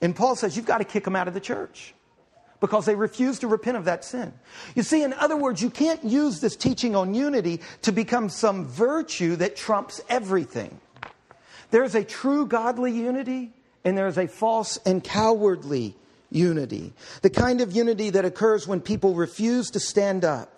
And 0.00 0.14
Paul 0.14 0.36
says, 0.36 0.56
you've 0.56 0.66
got 0.66 0.78
to 0.78 0.84
kick 0.84 1.04
them 1.04 1.16
out 1.16 1.28
of 1.28 1.34
the 1.34 1.40
church 1.40 1.94
because 2.60 2.86
they 2.86 2.94
refuse 2.94 3.40
to 3.40 3.48
repent 3.48 3.76
of 3.76 3.84
that 3.86 4.04
sin. 4.04 4.32
You 4.74 4.82
see, 4.82 5.02
in 5.02 5.12
other 5.12 5.36
words, 5.36 5.62
you 5.62 5.70
can't 5.70 6.02
use 6.04 6.40
this 6.40 6.56
teaching 6.56 6.96
on 6.96 7.14
unity 7.14 7.60
to 7.82 7.92
become 7.92 8.28
some 8.28 8.66
virtue 8.66 9.36
that 9.36 9.56
trumps 9.56 10.00
everything. 10.08 10.80
There's 11.70 11.94
a 11.94 12.04
true 12.04 12.46
godly 12.46 12.92
unity, 12.92 13.50
and 13.84 13.96
there's 13.96 14.18
a 14.18 14.26
false 14.26 14.78
and 14.86 15.02
cowardly 15.04 15.94
unity. 16.30 16.92
The 17.22 17.30
kind 17.30 17.60
of 17.60 17.72
unity 17.72 18.10
that 18.10 18.24
occurs 18.24 18.66
when 18.66 18.80
people 18.80 19.14
refuse 19.14 19.70
to 19.72 19.80
stand 19.80 20.24
up 20.24 20.57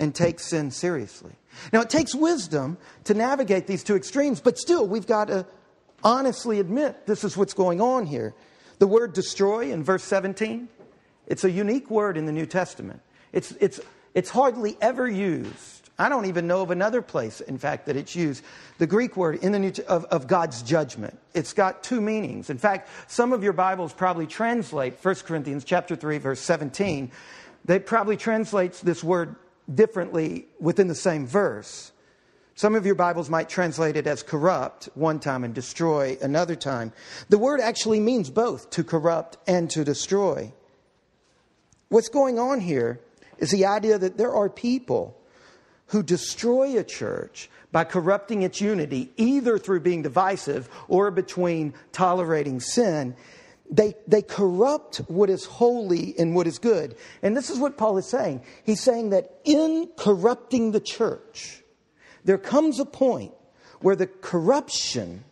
and 0.00 0.14
take 0.14 0.40
sin 0.40 0.70
seriously. 0.70 1.32
Now, 1.72 1.82
it 1.82 1.90
takes 1.90 2.14
wisdom 2.14 2.78
to 3.04 3.14
navigate 3.14 3.66
these 3.66 3.84
two 3.84 3.94
extremes, 3.94 4.40
but 4.40 4.58
still, 4.58 4.88
we've 4.88 5.06
got 5.06 5.28
to 5.28 5.46
honestly 6.02 6.58
admit 6.58 7.06
this 7.06 7.22
is 7.22 7.36
what's 7.36 7.52
going 7.52 7.80
on 7.80 8.06
here. 8.06 8.34
The 8.78 8.86
word 8.86 9.12
destroy 9.12 9.70
in 9.70 9.84
verse 9.84 10.02
17, 10.02 10.68
it's 11.26 11.44
a 11.44 11.50
unique 11.50 11.90
word 11.90 12.16
in 12.16 12.24
the 12.24 12.32
New 12.32 12.46
Testament. 12.46 13.02
It's, 13.32 13.52
it's, 13.60 13.78
it's 14.14 14.30
hardly 14.30 14.76
ever 14.80 15.06
used. 15.06 15.90
I 15.98 16.08
don't 16.08 16.24
even 16.24 16.46
know 16.46 16.62
of 16.62 16.70
another 16.70 17.02
place, 17.02 17.42
in 17.42 17.58
fact, 17.58 17.84
that 17.84 17.96
it's 17.96 18.16
used. 18.16 18.42
The 18.78 18.86
Greek 18.86 19.18
word 19.18 19.36
in 19.44 19.52
the 19.52 19.58
New, 19.58 19.72
of, 19.86 20.06
of 20.06 20.26
God's 20.26 20.62
judgment. 20.62 21.18
It's 21.34 21.52
got 21.52 21.82
two 21.82 22.00
meanings. 22.00 22.48
In 22.48 22.56
fact, 22.56 22.88
some 23.06 23.34
of 23.34 23.44
your 23.44 23.52
Bibles 23.52 23.92
probably 23.92 24.26
translate 24.26 24.94
1 25.04 25.14
Corinthians 25.26 25.62
chapter 25.62 25.94
3, 25.94 26.16
verse 26.16 26.40
17. 26.40 27.10
They 27.66 27.78
probably 27.78 28.16
translates 28.16 28.80
this 28.80 29.04
word 29.04 29.36
differently 29.74 30.46
within 30.58 30.88
the 30.88 30.94
same 30.94 31.26
verse. 31.26 31.92
Some 32.54 32.74
of 32.74 32.84
your 32.84 32.94
Bibles 32.94 33.30
might 33.30 33.48
translate 33.48 33.96
it 33.96 34.06
as 34.06 34.22
corrupt 34.22 34.88
one 34.94 35.18
time 35.18 35.44
and 35.44 35.54
destroy 35.54 36.18
another 36.20 36.56
time. 36.56 36.92
The 37.28 37.38
word 37.38 37.60
actually 37.60 38.00
means 38.00 38.28
both 38.28 38.70
to 38.70 38.84
corrupt 38.84 39.38
and 39.46 39.70
to 39.70 39.84
destroy. 39.84 40.52
What's 41.88 42.08
going 42.08 42.38
on 42.38 42.60
here 42.60 43.00
is 43.38 43.50
the 43.50 43.64
idea 43.64 43.98
that 43.98 44.18
there 44.18 44.34
are 44.34 44.50
people 44.50 45.16
who 45.86 46.02
destroy 46.02 46.78
a 46.78 46.84
church 46.84 47.50
by 47.72 47.84
corrupting 47.84 48.42
its 48.42 48.60
unity, 48.60 49.10
either 49.16 49.58
through 49.58 49.80
being 49.80 50.02
divisive 50.02 50.68
or 50.88 51.10
between 51.10 51.72
tolerating 51.92 52.60
sin 52.60 53.16
they, 53.70 53.94
they 54.06 54.22
corrupt 54.22 54.98
what 55.06 55.30
is 55.30 55.44
holy 55.44 56.14
and 56.18 56.34
what 56.34 56.46
is 56.46 56.58
good. 56.58 56.96
And 57.22 57.36
this 57.36 57.50
is 57.50 57.58
what 57.58 57.76
Paul 57.76 57.98
is 57.98 58.06
saying. 58.06 58.42
He's 58.64 58.80
saying 58.80 59.10
that 59.10 59.40
in 59.44 59.88
corrupting 59.96 60.72
the 60.72 60.80
church, 60.80 61.62
there 62.24 62.38
comes 62.38 62.80
a 62.80 62.84
point 62.84 63.32
where 63.80 63.96
the 63.96 64.06
corruption 64.06 65.24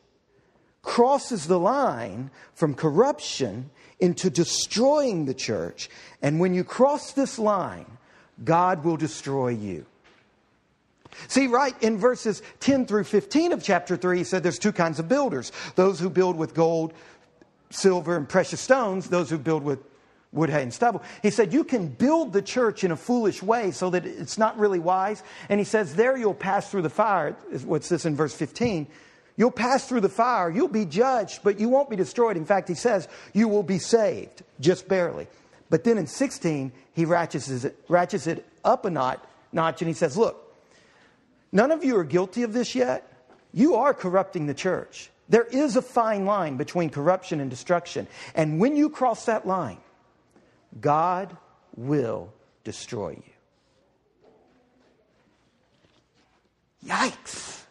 crosses 0.83 1.47
the 1.47 1.59
line 1.59 2.31
from 2.55 2.75
corruption 2.75 3.71
into 4.01 4.31
destroying 4.31 5.27
the 5.27 5.35
church. 5.35 5.91
And 6.23 6.39
when 6.39 6.55
you 6.55 6.65
cross 6.65 7.13
this 7.13 7.39
line, 7.39 7.87
God 8.43 8.85
will 8.85 8.97
destroy 8.97 9.49
you. 9.49 9.85
See, 11.27 11.47
right 11.49 11.75
in 11.83 11.99
verses 11.99 12.43
10 12.61 12.87
through 12.87 13.05
15 13.05 13.53
of 13.53 13.63
chapter 13.63 13.97
3, 13.97 14.19
he 14.19 14.25
said 14.25 14.43
there's 14.43 14.59
two 14.59 14.73
kinds 14.73 14.99
of 14.99 15.09
builders 15.09 15.51
those 15.75 15.99
who 15.99 16.09
build 16.11 16.37
with 16.37 16.55
gold, 16.55 16.93
silver 17.71 18.17
and 18.17 18.29
precious 18.29 18.61
stones, 18.61 19.09
those 19.09 19.31
who 19.31 19.39
build 19.39 19.63
with 19.63 19.81
wood, 20.33 20.51
hay, 20.51 20.63
and 20.63 20.73
stubble. 20.73 21.03
He 21.23 21.31
said, 21.31 21.53
You 21.53 21.65
can 21.65 21.89
build 21.89 22.33
the 22.33 22.43
church 22.43 22.85
in 22.85 22.91
a 22.91 22.97
foolish 22.97 23.43
way 23.43 23.71
so 23.71 23.91
that 23.91 24.07
it's 24.07 24.39
not 24.39 24.59
really 24.59 24.79
wise. 24.79 25.23
And 25.49 25.61
he 25.61 25.65
says, 25.65 25.95
There 25.95 26.17
you'll 26.17 26.35
pass 26.35 26.71
through 26.71 26.83
the 26.83 26.91
fire. 26.91 27.33
What's 27.65 27.89
this 27.89 28.05
in 28.05 28.17
verse 28.17 28.35
15? 28.35 28.87
You'll 29.37 29.51
pass 29.53 29.89
through 29.89 30.01
the 30.01 30.09
fire. 30.09 30.51
You'll 30.51 30.69
be 30.69 30.85
judged, 30.85 31.43
but 31.45 31.61
you 31.61 31.69
won't 31.69 31.89
be 31.89 31.97
destroyed. 31.97 32.37
In 32.37 32.45
fact, 32.45 32.69
he 32.69 32.75
says, 32.75 33.09
You 33.33 33.49
will 33.49 33.63
be 33.63 33.79
saved, 33.79 34.43
just 34.61 34.89
barely. 34.89 35.29
But 35.71 35.85
then 35.85 35.99
in 35.99 36.07
16, 36.07 36.73
he 36.95 37.05
ratchets 37.05 37.49
it, 37.65 37.79
ratchets 37.89 38.27
it 38.27 38.47
up 38.65 38.85
a 38.85 38.91
notch, 38.91 39.21
notch 39.53 39.81
and 39.81 39.89
he 39.89 39.95
says, 39.95 40.17
Look, 40.17 40.57
none 41.53 41.71
of 41.71 41.85
you 41.85 41.97
are 41.97 42.05
guilty 42.05 42.43
of 42.43 42.53
this 42.53 42.75
yet. 42.75 43.05
You 43.53 43.77
are 43.77 43.95
corrupting 43.95 44.47
the 44.47 44.55
church. 44.55 45.11
There 45.29 45.45
is 45.45 45.77
a 45.77 45.83
fine 45.83 46.25
line 46.25 46.57
between 46.57 46.91
corruption 46.91 47.41
and 47.41 47.51
destruction. 47.51 48.07
And 48.35 48.59
when 48.61 48.77
you 48.77 48.89
cross 48.89 49.27
that 49.27 49.47
line, 49.47 49.79
God 50.81 51.37
will 51.77 52.33
destroy 52.65 53.11
you. 53.11 53.23
Yikes. 56.87 57.63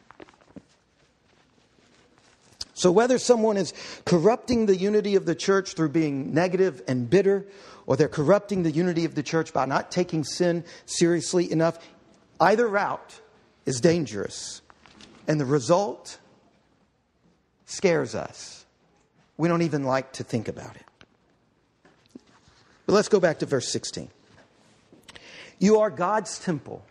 So, 2.73 2.91
whether 2.91 3.17
someone 3.17 3.57
is 3.57 3.73
corrupting 4.05 4.67
the 4.67 4.75
unity 4.75 5.15
of 5.15 5.25
the 5.25 5.33
church 5.33 5.73
through 5.73 5.89
being 5.89 6.35
negative 6.35 6.83
and 6.87 7.09
bitter, 7.09 7.47
or 7.87 7.97
they're 7.97 8.07
corrupting 8.07 8.61
the 8.61 8.69
unity 8.69 9.03
of 9.05 9.15
the 9.15 9.23
church 9.23 9.51
by 9.51 9.65
not 9.65 9.89
taking 9.89 10.23
sin 10.23 10.63
seriously 10.85 11.51
enough, 11.51 11.79
either 12.39 12.67
route 12.67 13.19
is 13.65 13.81
dangerous. 13.81 14.61
And 15.27 15.39
the 15.39 15.45
result 15.45 16.19
scares 17.67 18.15
us. 18.15 18.65
We 19.37 19.47
don't 19.47 19.61
even 19.61 19.83
like 19.83 20.13
to 20.13 20.23
think 20.23 20.47
about 20.47 20.75
it. 20.75 20.85
But 22.87 22.93
let's 22.93 23.09
go 23.09 23.19
back 23.19 23.39
to 23.39 23.45
verse 23.45 23.69
16. 23.71 24.09
You 25.59 25.79
are 25.81 25.91
God's 25.91 26.39
temple, 26.39 26.83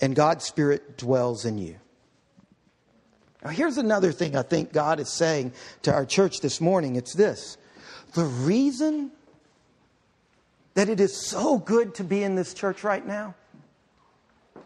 and 0.00 0.14
God's 0.14 0.44
Spirit 0.44 0.98
dwells 0.98 1.44
in 1.44 1.58
you. 1.58 1.76
Now, 3.42 3.50
here's 3.50 3.78
another 3.78 4.12
thing 4.12 4.36
I 4.36 4.42
think 4.42 4.72
God 4.72 5.00
is 5.00 5.08
saying 5.08 5.52
to 5.82 5.92
our 5.92 6.04
church 6.04 6.40
this 6.40 6.60
morning 6.60 6.96
it's 6.96 7.14
this 7.14 7.56
the 8.14 8.24
reason 8.24 9.10
that 10.74 10.88
it 10.88 11.00
is 11.00 11.16
so 11.16 11.58
good 11.58 11.94
to 11.96 12.04
be 12.04 12.22
in 12.22 12.34
this 12.34 12.54
church 12.54 12.84
right 12.84 13.04
now 13.06 13.34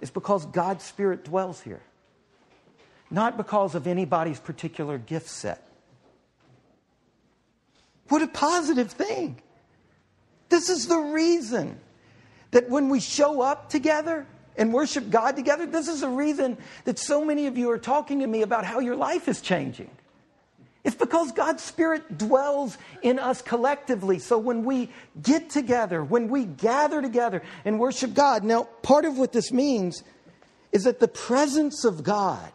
is 0.00 0.10
because 0.10 0.46
God's 0.46 0.84
Spirit 0.84 1.24
dwells 1.24 1.60
here 1.60 1.82
not 3.10 3.36
because 3.36 3.74
of 3.74 3.86
anybody's 3.86 4.40
particular 4.40 4.98
gift 4.98 5.28
set. 5.28 5.62
What 8.08 8.22
a 8.22 8.28
positive 8.28 8.90
thing. 8.90 9.40
This 10.48 10.68
is 10.68 10.86
the 10.86 10.98
reason 10.98 11.78
that 12.52 12.68
when 12.70 12.88
we 12.88 13.00
show 13.00 13.40
up 13.40 13.68
together 13.68 14.26
and 14.56 14.72
worship 14.72 15.10
God 15.10 15.36
together, 15.36 15.66
this 15.66 15.88
is 15.88 16.00
the 16.00 16.08
reason 16.08 16.56
that 16.84 16.98
so 16.98 17.24
many 17.24 17.46
of 17.46 17.58
you 17.58 17.70
are 17.70 17.78
talking 17.78 18.20
to 18.20 18.26
me 18.26 18.42
about 18.42 18.64
how 18.64 18.78
your 18.78 18.96
life 18.96 19.28
is 19.28 19.40
changing. 19.40 19.90
It's 20.84 20.94
because 20.94 21.32
God's 21.32 21.64
Spirit 21.64 22.16
dwells 22.16 22.78
in 23.02 23.18
us 23.18 23.42
collectively. 23.42 24.20
So 24.20 24.38
when 24.38 24.64
we 24.64 24.88
get 25.20 25.50
together, 25.50 26.04
when 26.04 26.28
we 26.28 26.44
gather 26.44 27.02
together 27.02 27.42
and 27.64 27.80
worship 27.80 28.14
God, 28.14 28.44
now 28.44 28.68
part 28.82 29.04
of 29.04 29.18
what 29.18 29.32
this 29.32 29.50
means 29.50 30.04
is 30.70 30.84
that 30.84 31.00
the 31.00 31.08
presence 31.08 31.84
of 31.84 32.04
God 32.04 32.52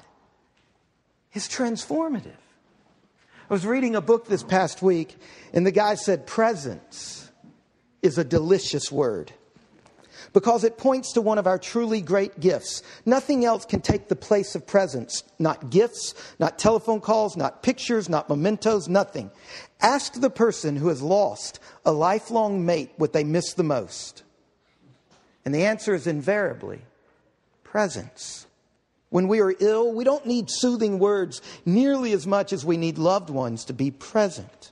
is 1.34 1.48
transformative. 1.48 2.36
I 3.50 3.54
was 3.54 3.66
reading 3.66 3.96
a 3.96 4.02
book 4.02 4.28
this 4.28 4.44
past 4.44 4.82
week, 4.82 5.18
and 5.54 5.66
the 5.66 5.72
guy 5.72 5.96
said, 5.96 6.26
Presence 6.26 7.30
is 8.02 8.18
a 8.18 8.24
delicious 8.24 8.92
word. 8.92 9.34
because 10.34 10.64
it 10.64 10.78
points 10.78 11.14
to 11.14 11.22
one 11.22 11.38
of 11.38 11.48
our 11.48 11.60
truly 11.60 12.00
great 12.00 12.40
gifts. 12.40 12.84
Nothing 13.06 13.44
else 13.44 13.66
can 13.66 13.82
take 13.82 14.08
the 14.08 14.16
place 14.16 14.56
of 14.56 14.66
presence. 14.66 15.24
Not 15.40 15.70
gifts, 15.70 16.14
not 16.40 16.58
telephone 16.58 17.02
calls, 17.02 17.36
not 17.36 17.64
pictures, 17.64 18.08
not 18.08 18.30
mementos, 18.30 18.88
nothing. 18.88 19.30
Ask 19.82 20.14
the 20.14 20.30
person 20.30 20.76
who 20.78 20.88
has 20.88 21.02
lost 21.02 21.60
a 21.86 21.92
lifelong 21.92 22.66
mate 22.66 22.92
what 22.98 23.14
they 23.14 23.24
miss 23.26 23.54
the 23.54 23.64
most. 23.64 24.24
And 25.44 25.54
the 25.54 25.66
answer 25.66 25.94
is 25.94 26.08
invariably 26.08 26.82
presence. 27.64 28.48
When 29.12 29.28
we 29.28 29.42
are 29.42 29.54
ill, 29.60 29.94
we 29.94 30.04
don't 30.04 30.26
need 30.26 30.50
soothing 30.50 30.98
words 30.98 31.42
nearly 31.66 32.14
as 32.14 32.26
much 32.26 32.52
as 32.52 32.66
we 32.66 32.78
need 32.78 32.98
loved 32.98 33.30
ones 33.30 33.66
to 33.66 33.74
be 33.74 33.92
present. 33.92 34.72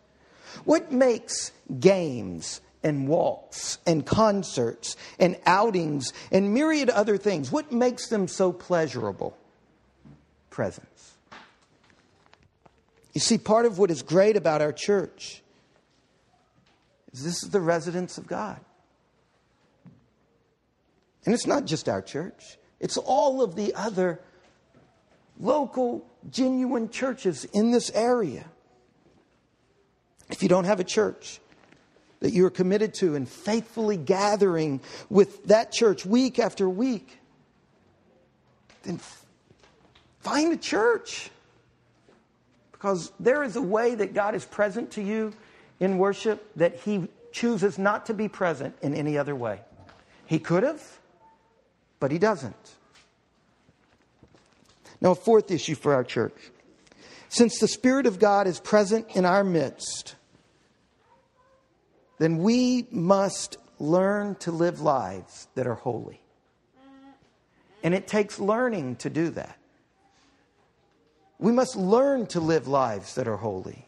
What 0.65 0.91
makes 0.91 1.51
games 1.79 2.61
and 2.83 3.07
walks 3.07 3.77
and 3.85 4.05
concerts 4.05 4.95
and 5.19 5.37
outings 5.45 6.13
and 6.31 6.53
myriad 6.53 6.89
other 6.89 7.17
things. 7.17 7.51
What 7.51 7.71
makes 7.71 8.07
them 8.07 8.27
so 8.27 8.51
pleasurable? 8.51 9.37
Presence. 10.49 11.15
You 13.13 13.21
see, 13.21 13.37
part 13.37 13.65
of 13.65 13.79
what 13.79 13.91
is 13.91 14.01
great 14.01 14.37
about 14.37 14.61
our 14.61 14.71
church 14.71 15.41
is 17.11 17.23
this 17.23 17.43
is 17.43 17.49
the 17.49 17.59
residence 17.59 18.17
of 18.17 18.27
God. 18.27 18.59
And 21.25 21.33
it's 21.33 21.47
not 21.47 21.65
just 21.65 21.89
our 21.89 22.01
church, 22.01 22.57
it's 22.79 22.97
all 22.97 23.41
of 23.41 23.55
the 23.55 23.75
other 23.75 24.21
local, 25.39 26.05
genuine 26.29 26.89
churches 26.89 27.45
in 27.45 27.71
this 27.71 27.89
area. 27.91 28.45
If 30.29 30.43
you 30.43 30.49
don't 30.49 30.65
have 30.65 30.79
a 30.79 30.83
church, 30.83 31.39
that 32.19 32.33
you 32.33 32.45
are 32.45 32.51
committed 32.51 32.93
to 32.95 33.15
and 33.15 33.27
faithfully 33.27 33.97
gathering 33.97 34.81
with 35.09 35.45
that 35.45 35.71
church 35.71 36.05
week 36.05 36.37
after 36.37 36.69
week, 36.69 37.17
then 38.83 38.99
find 40.19 40.53
a 40.53 40.57
church. 40.57 41.31
Because 42.71 43.11
there 43.19 43.43
is 43.43 43.55
a 43.55 43.61
way 43.61 43.95
that 43.95 44.13
God 44.13 44.35
is 44.35 44.45
present 44.45 44.91
to 44.91 45.01
you 45.01 45.33
in 45.79 45.97
worship 45.97 46.49
that 46.55 46.79
He 46.79 47.07
chooses 47.31 47.77
not 47.77 48.05
to 48.07 48.13
be 48.13 48.27
present 48.27 48.75
in 48.81 48.93
any 48.93 49.17
other 49.17 49.35
way. 49.35 49.61
He 50.25 50.39
could 50.39 50.63
have, 50.63 50.99
but 51.99 52.11
He 52.11 52.19
doesn't. 52.19 52.75
Now, 55.01 55.11
a 55.11 55.15
fourth 55.15 55.51
issue 55.51 55.75
for 55.75 55.93
our 55.93 56.03
church. 56.03 56.35
Since 57.29 57.59
the 57.59 57.67
Spirit 57.67 58.05
of 58.05 58.19
God 58.19 58.47
is 58.47 58.59
present 58.59 59.07
in 59.15 59.25
our 59.25 59.43
midst, 59.43 60.15
then 62.17 62.39
we 62.39 62.87
must 62.91 63.57
learn 63.79 64.35
to 64.35 64.51
live 64.51 64.81
lives 64.81 65.47
that 65.55 65.67
are 65.67 65.75
holy. 65.75 66.21
And 67.81 67.93
it 67.93 68.07
takes 68.07 68.39
learning 68.39 68.97
to 68.97 69.09
do 69.09 69.29
that. 69.29 69.57
We 71.37 71.53
must 71.53 71.77
learn 71.77 72.27
to 72.27 72.41
live 72.41 72.67
lives 72.67 73.15
that 73.15 73.27
are 73.27 73.37
holy. 73.37 73.85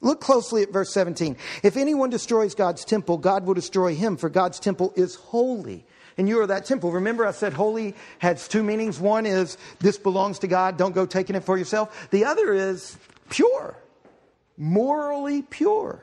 Look 0.00 0.20
closely 0.20 0.62
at 0.62 0.72
verse 0.72 0.92
17. 0.94 1.36
If 1.62 1.76
anyone 1.76 2.08
destroys 2.08 2.54
God's 2.54 2.84
temple, 2.84 3.18
God 3.18 3.44
will 3.44 3.54
destroy 3.54 3.94
him, 3.94 4.16
for 4.16 4.30
God's 4.30 4.60
temple 4.60 4.92
is 4.96 5.16
holy. 5.16 5.84
And 6.18 6.28
you 6.28 6.40
are 6.40 6.46
that 6.46 6.64
temple. 6.66 6.92
Remember, 6.92 7.26
I 7.26 7.30
said 7.32 7.52
holy 7.52 7.94
has 8.18 8.48
two 8.48 8.62
meanings. 8.62 8.98
One 8.98 9.26
is 9.26 9.56
this 9.78 9.98
belongs 9.98 10.38
to 10.40 10.46
God, 10.46 10.76
don't 10.76 10.94
go 10.94 11.06
taking 11.06 11.36
it 11.36 11.44
for 11.44 11.56
yourself. 11.56 12.08
The 12.10 12.24
other 12.24 12.52
is 12.52 12.96
pure, 13.28 13.76
morally 14.56 15.42
pure. 15.42 16.02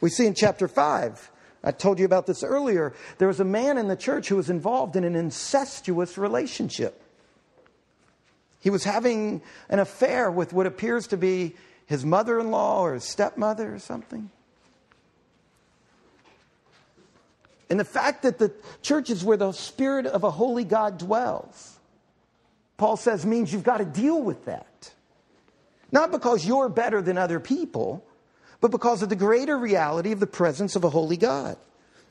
We 0.00 0.10
see 0.10 0.26
in 0.26 0.34
chapter 0.34 0.68
5, 0.68 1.30
I 1.64 1.72
told 1.72 1.98
you 1.98 2.04
about 2.04 2.26
this 2.26 2.44
earlier, 2.44 2.94
there 3.18 3.28
was 3.28 3.40
a 3.40 3.44
man 3.44 3.78
in 3.78 3.88
the 3.88 3.96
church 3.96 4.28
who 4.28 4.36
was 4.36 4.50
involved 4.50 4.94
in 4.94 5.04
an 5.04 5.16
incestuous 5.16 6.16
relationship. 6.16 7.02
He 8.60 8.70
was 8.70 8.84
having 8.84 9.42
an 9.68 9.78
affair 9.78 10.30
with 10.30 10.52
what 10.52 10.66
appears 10.66 11.06
to 11.08 11.16
be 11.16 11.56
his 11.86 12.04
mother 12.04 12.38
in 12.40 12.50
law 12.50 12.82
or 12.82 12.94
his 12.94 13.04
stepmother 13.04 13.74
or 13.74 13.78
something. 13.78 14.30
And 17.68 17.80
the 17.80 17.84
fact 17.84 18.22
that 18.22 18.38
the 18.38 18.52
church 18.82 19.10
is 19.10 19.24
where 19.24 19.36
the 19.36 19.52
Spirit 19.52 20.06
of 20.06 20.24
a 20.24 20.30
holy 20.30 20.64
God 20.64 20.98
dwells, 20.98 21.78
Paul 22.76 22.96
says, 22.96 23.26
means 23.26 23.52
you've 23.52 23.64
got 23.64 23.78
to 23.78 23.84
deal 23.84 24.22
with 24.22 24.44
that. 24.44 24.92
Not 25.90 26.10
because 26.10 26.46
you're 26.46 26.68
better 26.68 27.00
than 27.00 27.18
other 27.18 27.40
people, 27.40 28.04
but 28.60 28.70
because 28.70 29.02
of 29.02 29.08
the 29.08 29.16
greater 29.16 29.56
reality 29.56 30.12
of 30.12 30.20
the 30.20 30.26
presence 30.26 30.76
of 30.76 30.84
a 30.84 30.90
holy 30.90 31.16
God. 31.16 31.56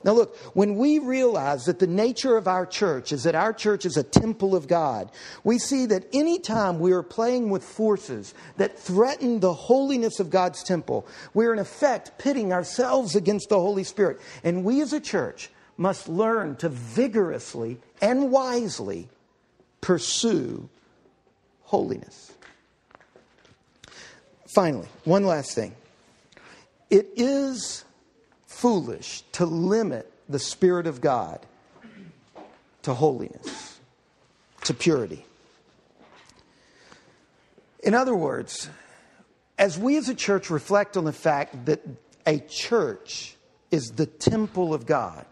Now, 0.06 0.14
look, 0.14 0.38
when 0.54 0.76
we 0.76 1.00
realize 1.00 1.66
that 1.66 1.80
the 1.80 1.88
nature 1.88 2.38
of 2.38 2.48
our 2.48 2.68
church 2.68 3.12
is 3.12 3.24
that 3.24 3.34
our 3.34 3.52
church 3.52 3.88
is 3.88 3.98
a 3.98 4.04
temple 4.04 4.56
of 4.56 4.68
God, 4.68 5.10
we 5.44 5.58
see 5.58 5.88
that 5.88 6.06
anytime 6.14 6.80
we 6.80 6.92
are 6.92 7.02
playing 7.02 7.50
with 7.50 7.64
forces 7.64 8.36
that 8.58 8.78
threaten 8.78 9.40
the 9.40 9.54
holiness 9.54 10.20
of 10.20 10.30
God's 10.30 10.62
temple, 10.62 11.08
we're 11.34 11.54
in 11.54 11.58
effect 11.58 12.20
pitting 12.20 12.54
ourselves 12.54 13.16
against 13.16 13.50
the 13.50 13.60
Holy 13.60 13.84
Spirit. 13.84 14.22
And 14.44 14.64
we 14.64 14.80
as 14.82 14.94
a 14.94 15.00
church 15.00 15.50
must 15.76 16.08
learn 16.08 16.56
to 16.58 16.70
vigorously 16.70 17.80
and 18.00 18.32
wisely 18.32 19.10
pursue 19.82 20.70
holiness. 21.64 22.32
Finally, 24.54 24.88
one 25.04 25.26
last 25.26 25.56
thing. 25.56 25.74
It 26.92 27.10
is 27.16 27.85
foolish 28.56 29.22
to 29.34 29.46
limit 29.46 30.10
the 30.30 30.40
Spirit 30.40 30.88
of 30.88 31.02
God 31.02 31.46
to 32.84 32.94
holiness, 32.94 33.80
to 34.64 34.74
purity. 34.74 35.26
In 37.84 37.94
other 37.94 38.16
words, 38.16 38.70
as 39.60 39.78
we 39.78 39.98
as 39.98 40.08
a 40.08 40.16
church 40.16 40.50
reflect 40.50 40.96
on 40.96 41.04
the 41.04 41.12
fact 41.12 41.66
that 41.66 41.82
a 42.26 42.40
church 42.40 43.36
is 43.72 43.92
the 43.92 44.06
temple 44.06 44.74
of 44.74 44.86
God, 44.86 45.26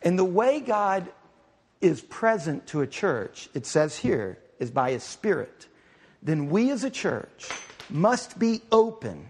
and 0.00 0.16
the 0.16 0.24
way 0.24 0.60
God 0.60 1.08
is 1.80 2.02
present 2.02 2.68
to 2.68 2.82
a 2.82 2.86
church, 2.86 3.48
it 3.52 3.66
says 3.66 3.96
here, 3.96 4.38
is 4.60 4.70
by 4.70 4.92
His 4.92 5.02
Spirit, 5.02 5.66
then 6.22 6.50
we 6.50 6.70
as 6.70 6.84
a 6.84 6.90
church 6.90 7.48
must 7.90 8.38
be 8.38 8.62
open 8.70 9.28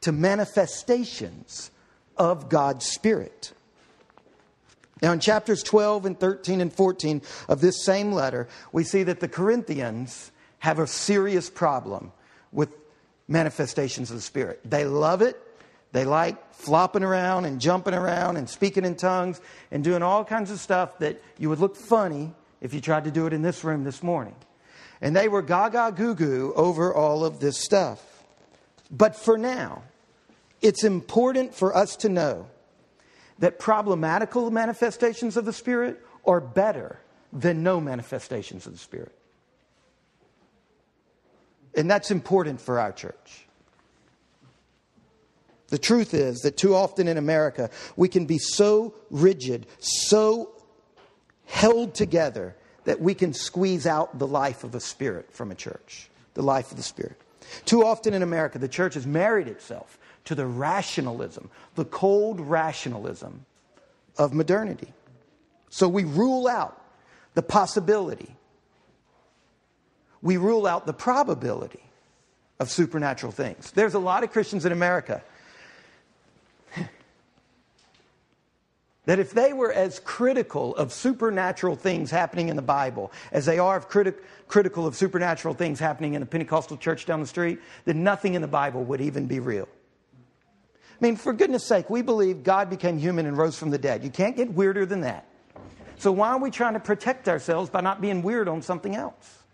to 0.00 0.12
manifestations 0.12 1.70
of 2.16 2.48
God's 2.48 2.86
Spirit. 2.86 3.52
Now, 5.02 5.12
in 5.12 5.20
chapters 5.20 5.62
12 5.62 6.06
and 6.06 6.18
13 6.18 6.60
and 6.60 6.72
14 6.72 7.20
of 7.48 7.60
this 7.60 7.84
same 7.84 8.12
letter, 8.12 8.48
we 8.72 8.82
see 8.82 9.02
that 9.02 9.20
the 9.20 9.28
Corinthians 9.28 10.32
have 10.60 10.78
a 10.78 10.86
serious 10.86 11.50
problem 11.50 12.12
with 12.50 12.74
manifestations 13.28 14.10
of 14.10 14.16
the 14.16 14.22
Spirit. 14.22 14.60
They 14.64 14.84
love 14.84 15.20
it. 15.20 15.40
They 15.92 16.04
like 16.04 16.54
flopping 16.54 17.02
around 17.02 17.44
and 17.44 17.60
jumping 17.60 17.94
around 17.94 18.36
and 18.36 18.48
speaking 18.48 18.84
in 18.84 18.96
tongues 18.96 19.40
and 19.70 19.84
doing 19.84 20.02
all 20.02 20.24
kinds 20.24 20.50
of 20.50 20.60
stuff 20.60 20.98
that 20.98 21.22
you 21.38 21.48
would 21.48 21.58
look 21.58 21.76
funny 21.76 22.32
if 22.60 22.74
you 22.74 22.80
tried 22.80 23.04
to 23.04 23.10
do 23.10 23.26
it 23.26 23.32
in 23.32 23.42
this 23.42 23.64
room 23.64 23.84
this 23.84 24.02
morning. 24.02 24.34
And 25.00 25.14
they 25.14 25.28
were 25.28 25.42
gaga 25.42 25.92
goo 25.94 26.14
goo 26.14 26.52
over 26.56 26.94
all 26.94 27.24
of 27.24 27.38
this 27.40 27.58
stuff. 27.58 28.24
But 28.90 29.16
for 29.16 29.36
now, 29.36 29.82
it's 30.62 30.84
important 30.84 31.54
for 31.54 31.76
us 31.76 31.96
to 31.96 32.08
know 32.08 32.48
that 33.38 33.58
problematical 33.58 34.50
manifestations 34.50 35.36
of 35.36 35.44
the 35.44 35.52
Spirit 35.52 36.00
are 36.26 36.40
better 36.40 36.98
than 37.32 37.62
no 37.62 37.80
manifestations 37.80 38.66
of 38.66 38.72
the 38.72 38.78
Spirit. 38.78 39.12
And 41.74 41.90
that's 41.90 42.10
important 42.10 42.60
for 42.60 42.80
our 42.80 42.92
church. 42.92 43.46
The 45.68 45.78
truth 45.78 46.14
is 46.14 46.40
that 46.40 46.56
too 46.56 46.74
often 46.74 47.08
in 47.08 47.18
America, 47.18 47.70
we 47.96 48.08
can 48.08 48.24
be 48.24 48.38
so 48.38 48.94
rigid, 49.10 49.66
so 49.78 50.52
held 51.44 51.94
together, 51.94 52.56
that 52.84 53.00
we 53.00 53.14
can 53.14 53.34
squeeze 53.34 53.86
out 53.86 54.18
the 54.18 54.26
life 54.26 54.64
of 54.64 54.72
the 54.72 54.80
spirit 54.80 55.32
from 55.32 55.50
a 55.50 55.54
church, 55.54 56.08
the 56.34 56.42
life 56.42 56.70
of 56.70 56.76
the 56.76 56.82
Spirit. 56.82 57.20
Too 57.64 57.84
often 57.84 58.14
in 58.14 58.22
America, 58.22 58.58
the 58.58 58.68
church 58.68 58.94
has 58.94 59.06
married 59.06 59.48
itself 59.48 59.98
to 60.26 60.34
the 60.34 60.46
rationalism, 60.46 61.50
the 61.74 61.84
cold 61.84 62.40
rationalism 62.40 63.46
of 64.18 64.32
modernity. 64.32 64.92
So 65.70 65.88
we 65.88 66.04
rule 66.04 66.46
out 66.46 66.80
the 67.34 67.42
possibility, 67.42 68.36
we 70.22 70.36
rule 70.36 70.66
out 70.66 70.86
the 70.86 70.92
probability 70.92 71.82
of 72.58 72.70
supernatural 72.70 73.32
things. 73.32 73.70
There's 73.72 73.94
a 73.94 73.98
lot 73.98 74.24
of 74.24 74.32
Christians 74.32 74.64
in 74.64 74.72
America 74.72 75.22
that 79.04 79.20
if 79.20 79.32
they 79.32 79.52
were 79.52 79.72
as 79.72 80.00
critical 80.00 80.74
of 80.76 80.92
supernatural 80.92 81.76
things 81.76 82.10
happening 82.10 82.48
in 82.48 82.56
the 82.56 82.62
Bible 82.62 83.12
as 83.30 83.46
they 83.46 83.58
are 83.58 83.76
of 83.76 83.88
criti- 83.88 84.14
critical 84.48 84.86
of 84.86 84.96
supernatural 84.96 85.54
things 85.54 85.78
happening 85.78 86.14
in 86.14 86.20
the 86.20 86.26
Pentecostal 86.26 86.76
church 86.76 87.06
down 87.06 87.20
the 87.20 87.26
street, 87.26 87.60
then 87.84 88.02
nothing 88.02 88.34
in 88.34 88.42
the 88.42 88.48
Bible 88.48 88.84
would 88.84 89.00
even 89.00 89.26
be 89.26 89.38
real. 89.38 89.68
I 91.00 91.04
mean, 91.04 91.16
for 91.16 91.32
goodness 91.34 91.64
sake, 91.64 91.90
we 91.90 92.00
believe 92.00 92.42
God 92.42 92.70
became 92.70 92.96
human 92.96 93.26
and 93.26 93.36
rose 93.36 93.58
from 93.58 93.70
the 93.70 93.78
dead. 93.78 94.02
You 94.02 94.10
can't 94.10 94.34
get 94.34 94.52
weirder 94.52 94.86
than 94.86 95.02
that. 95.02 95.26
So 95.98 96.10
why 96.10 96.28
are 96.28 96.38
we 96.38 96.50
trying 96.50 96.74
to 96.74 96.80
protect 96.80 97.28
ourselves 97.28 97.68
by 97.68 97.82
not 97.82 98.00
being 98.00 98.22
weird 98.22 98.48
on 98.48 98.62
something 98.62 98.96
else? 98.96 99.44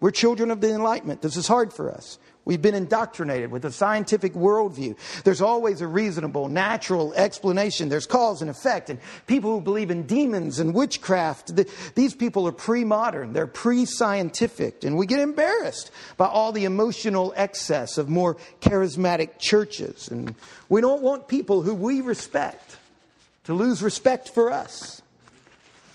We're 0.00 0.12
children 0.12 0.50
of 0.50 0.60
the 0.60 0.70
Enlightenment. 0.70 1.22
This 1.22 1.36
is 1.36 1.48
hard 1.48 1.72
for 1.72 1.90
us. 1.90 2.18
We've 2.46 2.60
been 2.60 2.74
indoctrinated 2.74 3.50
with 3.50 3.64
a 3.64 3.72
scientific 3.72 4.34
worldview. 4.34 4.96
There's 5.24 5.40
always 5.40 5.80
a 5.80 5.86
reasonable, 5.86 6.48
natural 6.48 7.14
explanation. 7.14 7.88
There's 7.88 8.06
cause 8.06 8.42
and 8.42 8.50
effect. 8.50 8.90
And 8.90 8.98
people 9.26 9.50
who 9.50 9.62
believe 9.62 9.90
in 9.90 10.02
demons 10.02 10.58
and 10.58 10.74
witchcraft, 10.74 11.56
the, 11.56 11.70
these 11.94 12.14
people 12.14 12.46
are 12.46 12.52
pre 12.52 12.84
modern. 12.84 13.32
They're 13.32 13.46
pre 13.46 13.86
scientific. 13.86 14.84
And 14.84 14.98
we 14.98 15.06
get 15.06 15.20
embarrassed 15.20 15.90
by 16.18 16.26
all 16.26 16.52
the 16.52 16.66
emotional 16.66 17.32
excess 17.34 17.96
of 17.96 18.10
more 18.10 18.36
charismatic 18.60 19.38
churches. 19.38 20.08
And 20.08 20.34
we 20.68 20.82
don't 20.82 21.02
want 21.02 21.28
people 21.28 21.62
who 21.62 21.74
we 21.74 22.02
respect 22.02 22.76
to 23.44 23.54
lose 23.54 23.82
respect 23.82 24.28
for 24.28 24.50
us. 24.50 25.00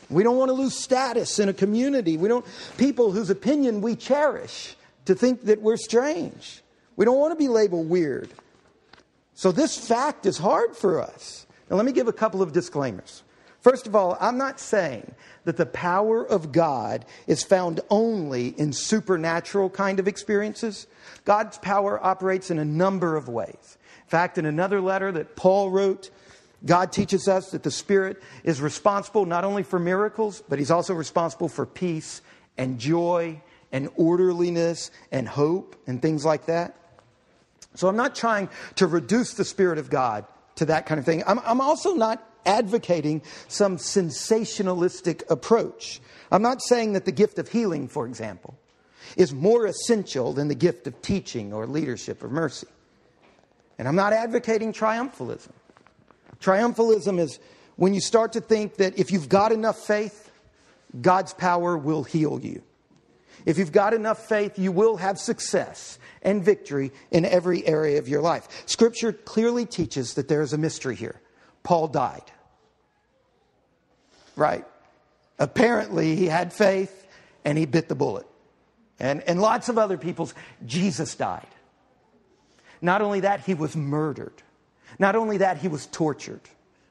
We 0.09 0.23
don't 0.23 0.37
want 0.37 0.49
to 0.49 0.53
lose 0.53 0.75
status 0.75 1.37
in 1.37 1.49
a 1.49 1.53
community. 1.53 2.17
We 2.17 2.27
don't 2.27 2.45
people 2.79 3.11
whose 3.11 3.29
opinion 3.29 3.81
we 3.81 3.95
cherish 3.95 4.75
to 5.09 5.15
think 5.15 5.45
that 5.45 5.59
we're 5.59 5.75
strange. 5.75 6.61
We 6.95 7.03
don't 7.03 7.17
want 7.17 7.31
to 7.31 7.35
be 7.35 7.47
labeled 7.47 7.89
weird. 7.89 8.29
So 9.33 9.51
this 9.51 9.75
fact 9.75 10.27
is 10.27 10.37
hard 10.37 10.75
for 10.75 11.01
us. 11.01 11.47
Now 11.67 11.77
let 11.77 11.85
me 11.87 11.93
give 11.93 12.07
a 12.07 12.13
couple 12.13 12.43
of 12.43 12.53
disclaimers. 12.53 13.23
First 13.61 13.87
of 13.87 13.95
all, 13.95 14.19
I'm 14.21 14.37
not 14.37 14.59
saying 14.59 15.15
that 15.45 15.57
the 15.57 15.65
power 15.65 16.23
of 16.23 16.51
God 16.51 17.05
is 17.25 17.41
found 17.41 17.81
only 17.89 18.49
in 18.49 18.71
supernatural 18.71 19.71
kind 19.71 19.99
of 19.99 20.07
experiences. 20.07 20.85
God's 21.25 21.57
power 21.57 21.99
operates 22.05 22.51
in 22.51 22.59
a 22.59 22.65
number 22.65 23.17
of 23.17 23.27
ways. 23.27 23.77
In 24.03 24.09
fact, 24.09 24.37
in 24.37 24.45
another 24.45 24.79
letter 24.79 25.11
that 25.11 25.35
Paul 25.35 25.71
wrote, 25.71 26.11
God 26.63 26.91
teaches 26.91 27.27
us 27.27 27.49
that 27.49 27.63
the 27.63 27.71
Spirit 27.71 28.21
is 28.43 28.61
responsible 28.61 29.25
not 29.25 29.43
only 29.43 29.63
for 29.63 29.79
miracles, 29.79 30.43
but 30.47 30.59
He's 30.59 30.71
also 30.71 30.93
responsible 30.93 31.49
for 31.49 31.65
peace 31.65 32.21
and 32.59 32.77
joy 32.77 33.41
and 33.71 33.89
orderliness 33.95 34.91
and 35.11 35.27
hope 35.27 35.75
and 35.87 36.01
things 36.01 36.25
like 36.25 36.45
that. 36.45 36.75
So 37.75 37.87
I'm 37.87 37.95
not 37.95 38.15
trying 38.15 38.49
to 38.75 38.87
reduce 38.87 39.33
the 39.33 39.45
Spirit 39.45 39.77
of 39.77 39.89
God 39.89 40.25
to 40.55 40.65
that 40.65 40.85
kind 40.85 40.99
of 40.99 41.05
thing. 41.05 41.23
I'm, 41.25 41.39
I'm 41.39 41.61
also 41.61 41.93
not 41.93 42.23
advocating 42.45 43.21
some 43.47 43.77
sensationalistic 43.77 45.23
approach. 45.29 46.01
I'm 46.31 46.41
not 46.41 46.61
saying 46.61 46.93
that 46.93 47.05
the 47.05 47.11
gift 47.11 47.39
of 47.39 47.49
healing, 47.49 47.87
for 47.87 48.05
example, 48.05 48.57
is 49.15 49.33
more 49.33 49.65
essential 49.65 50.33
than 50.33 50.47
the 50.47 50.55
gift 50.55 50.87
of 50.87 51.01
teaching 51.01 51.53
or 51.53 51.65
leadership 51.67 52.23
or 52.23 52.29
mercy. 52.29 52.67
And 53.77 53.87
I'm 53.87 53.95
not 53.95 54.13
advocating 54.13 54.73
triumphalism. 54.73 55.51
Triumphalism 56.41 57.19
is 57.19 57.39
when 57.75 57.93
you 57.93 58.01
start 58.01 58.33
to 58.33 58.41
think 58.41 58.75
that 58.75 58.97
if 58.99 59.11
you've 59.11 59.29
got 59.29 59.51
enough 59.51 59.79
faith, 59.79 60.31
God's 61.01 61.33
power 61.33 61.77
will 61.77 62.03
heal 62.03 62.39
you. 62.41 62.61
If 63.45 63.57
you've 63.57 63.71
got 63.71 63.93
enough 63.93 64.27
faith, 64.27 64.59
you 64.59 64.71
will 64.71 64.97
have 64.97 65.17
success 65.17 65.97
and 66.21 66.43
victory 66.43 66.91
in 67.11 67.25
every 67.25 67.65
area 67.65 67.99
of 67.99 68.07
your 68.07 68.21
life. 68.21 68.47
Scripture 68.65 69.13
clearly 69.13 69.65
teaches 69.65 70.15
that 70.15 70.27
there 70.27 70.41
is 70.41 70.53
a 70.53 70.57
mystery 70.57 70.95
here. 70.95 71.19
Paul 71.63 71.87
died. 71.87 72.23
Right? 74.35 74.65
Apparently, 75.37 76.15
he 76.15 76.25
had 76.25 76.53
faith 76.53 77.07
and 77.45 77.57
he 77.57 77.65
bit 77.65 77.87
the 77.87 77.95
bullet. 77.95 78.27
And, 78.99 79.21
and 79.21 79.41
lots 79.41 79.69
of 79.69 79.77
other 79.77 79.97
people's, 79.97 80.33
Jesus 80.65 81.15
died. 81.15 81.47
Not 82.81 83.01
only 83.01 83.21
that, 83.21 83.41
he 83.41 83.53
was 83.53 83.75
murdered. 83.75 84.43
Not 84.97 85.15
only 85.15 85.37
that, 85.37 85.57
he 85.57 85.67
was 85.67 85.85
tortured. 85.87 86.41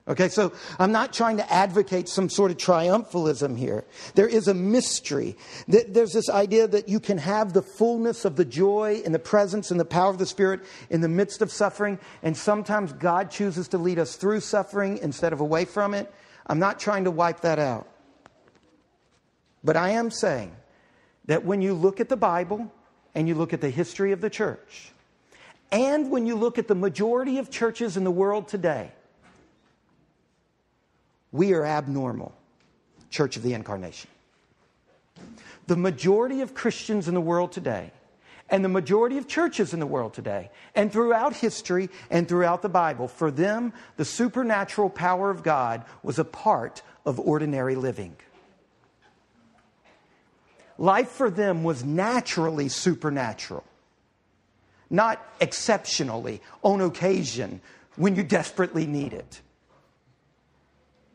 Okay, 0.08 0.30
so 0.30 0.54
I'm 0.78 0.90
not 0.90 1.12
trying 1.12 1.36
to 1.36 1.52
advocate 1.52 2.08
some 2.08 2.30
sort 2.30 2.50
of 2.50 2.56
triumphalism 2.56 3.58
here. 3.58 3.84
There 4.14 4.26
is 4.26 4.48
a 4.48 4.54
mystery. 4.54 5.36
There's 5.66 6.14
this 6.14 6.30
idea 6.30 6.66
that 6.66 6.88
you 6.88 6.98
can 6.98 7.18
have 7.18 7.52
the 7.52 7.60
fullness 7.60 8.24
of 8.24 8.36
the 8.36 8.44
joy 8.46 9.02
and 9.04 9.14
the 9.14 9.18
presence 9.18 9.70
and 9.70 9.78
the 9.78 9.84
power 9.84 10.08
of 10.08 10.16
the 10.16 10.24
Spirit 10.24 10.62
in 10.88 11.02
the 11.02 11.08
midst 11.08 11.42
of 11.42 11.52
suffering, 11.52 11.98
and 12.22 12.34
sometimes 12.34 12.94
God 12.94 13.30
chooses 13.30 13.68
to 13.68 13.78
lead 13.78 13.98
us 13.98 14.16
through 14.16 14.40
suffering 14.40 14.96
instead 14.98 15.34
of 15.34 15.40
away 15.40 15.66
from 15.66 15.92
it. 15.92 16.10
I'm 16.46 16.58
not 16.58 16.80
trying 16.80 17.04
to 17.04 17.10
wipe 17.10 17.42
that 17.42 17.58
out. 17.58 17.86
But 19.62 19.76
I 19.76 19.90
am 19.90 20.10
saying 20.10 20.56
that 21.26 21.44
when 21.44 21.60
you 21.60 21.74
look 21.74 22.00
at 22.00 22.08
the 22.08 22.16
Bible 22.16 22.72
and 23.14 23.28
you 23.28 23.34
look 23.34 23.52
at 23.52 23.60
the 23.60 23.68
history 23.68 24.12
of 24.12 24.22
the 24.22 24.30
church, 24.30 24.92
and 25.70 26.10
when 26.10 26.24
you 26.24 26.34
look 26.34 26.56
at 26.56 26.66
the 26.66 26.74
majority 26.74 27.36
of 27.36 27.50
churches 27.50 27.98
in 27.98 28.04
the 28.04 28.10
world 28.10 28.48
today, 28.48 28.92
we 31.32 31.52
are 31.52 31.64
abnormal, 31.64 32.34
Church 33.10 33.36
of 33.36 33.42
the 33.42 33.54
Incarnation. 33.54 34.10
The 35.66 35.76
majority 35.76 36.40
of 36.40 36.54
Christians 36.54 37.08
in 37.08 37.14
the 37.14 37.20
world 37.20 37.52
today, 37.52 37.92
and 38.48 38.64
the 38.64 38.68
majority 38.68 39.18
of 39.18 39.28
churches 39.28 39.74
in 39.74 39.80
the 39.80 39.86
world 39.86 40.14
today, 40.14 40.50
and 40.74 40.90
throughout 40.90 41.36
history 41.36 41.90
and 42.10 42.26
throughout 42.26 42.62
the 42.62 42.68
Bible, 42.68 43.08
for 43.08 43.30
them, 43.30 43.74
the 43.96 44.04
supernatural 44.04 44.88
power 44.88 45.30
of 45.30 45.42
God 45.42 45.84
was 46.02 46.18
a 46.18 46.24
part 46.24 46.82
of 47.04 47.20
ordinary 47.20 47.74
living. 47.74 48.16
Life 50.78 51.10
for 51.10 51.28
them 51.28 51.64
was 51.64 51.84
naturally 51.84 52.68
supernatural, 52.68 53.64
not 54.88 55.20
exceptionally, 55.40 56.40
on 56.62 56.80
occasion, 56.80 57.60
when 57.96 58.14
you 58.14 58.22
desperately 58.22 58.86
need 58.86 59.12
it. 59.12 59.42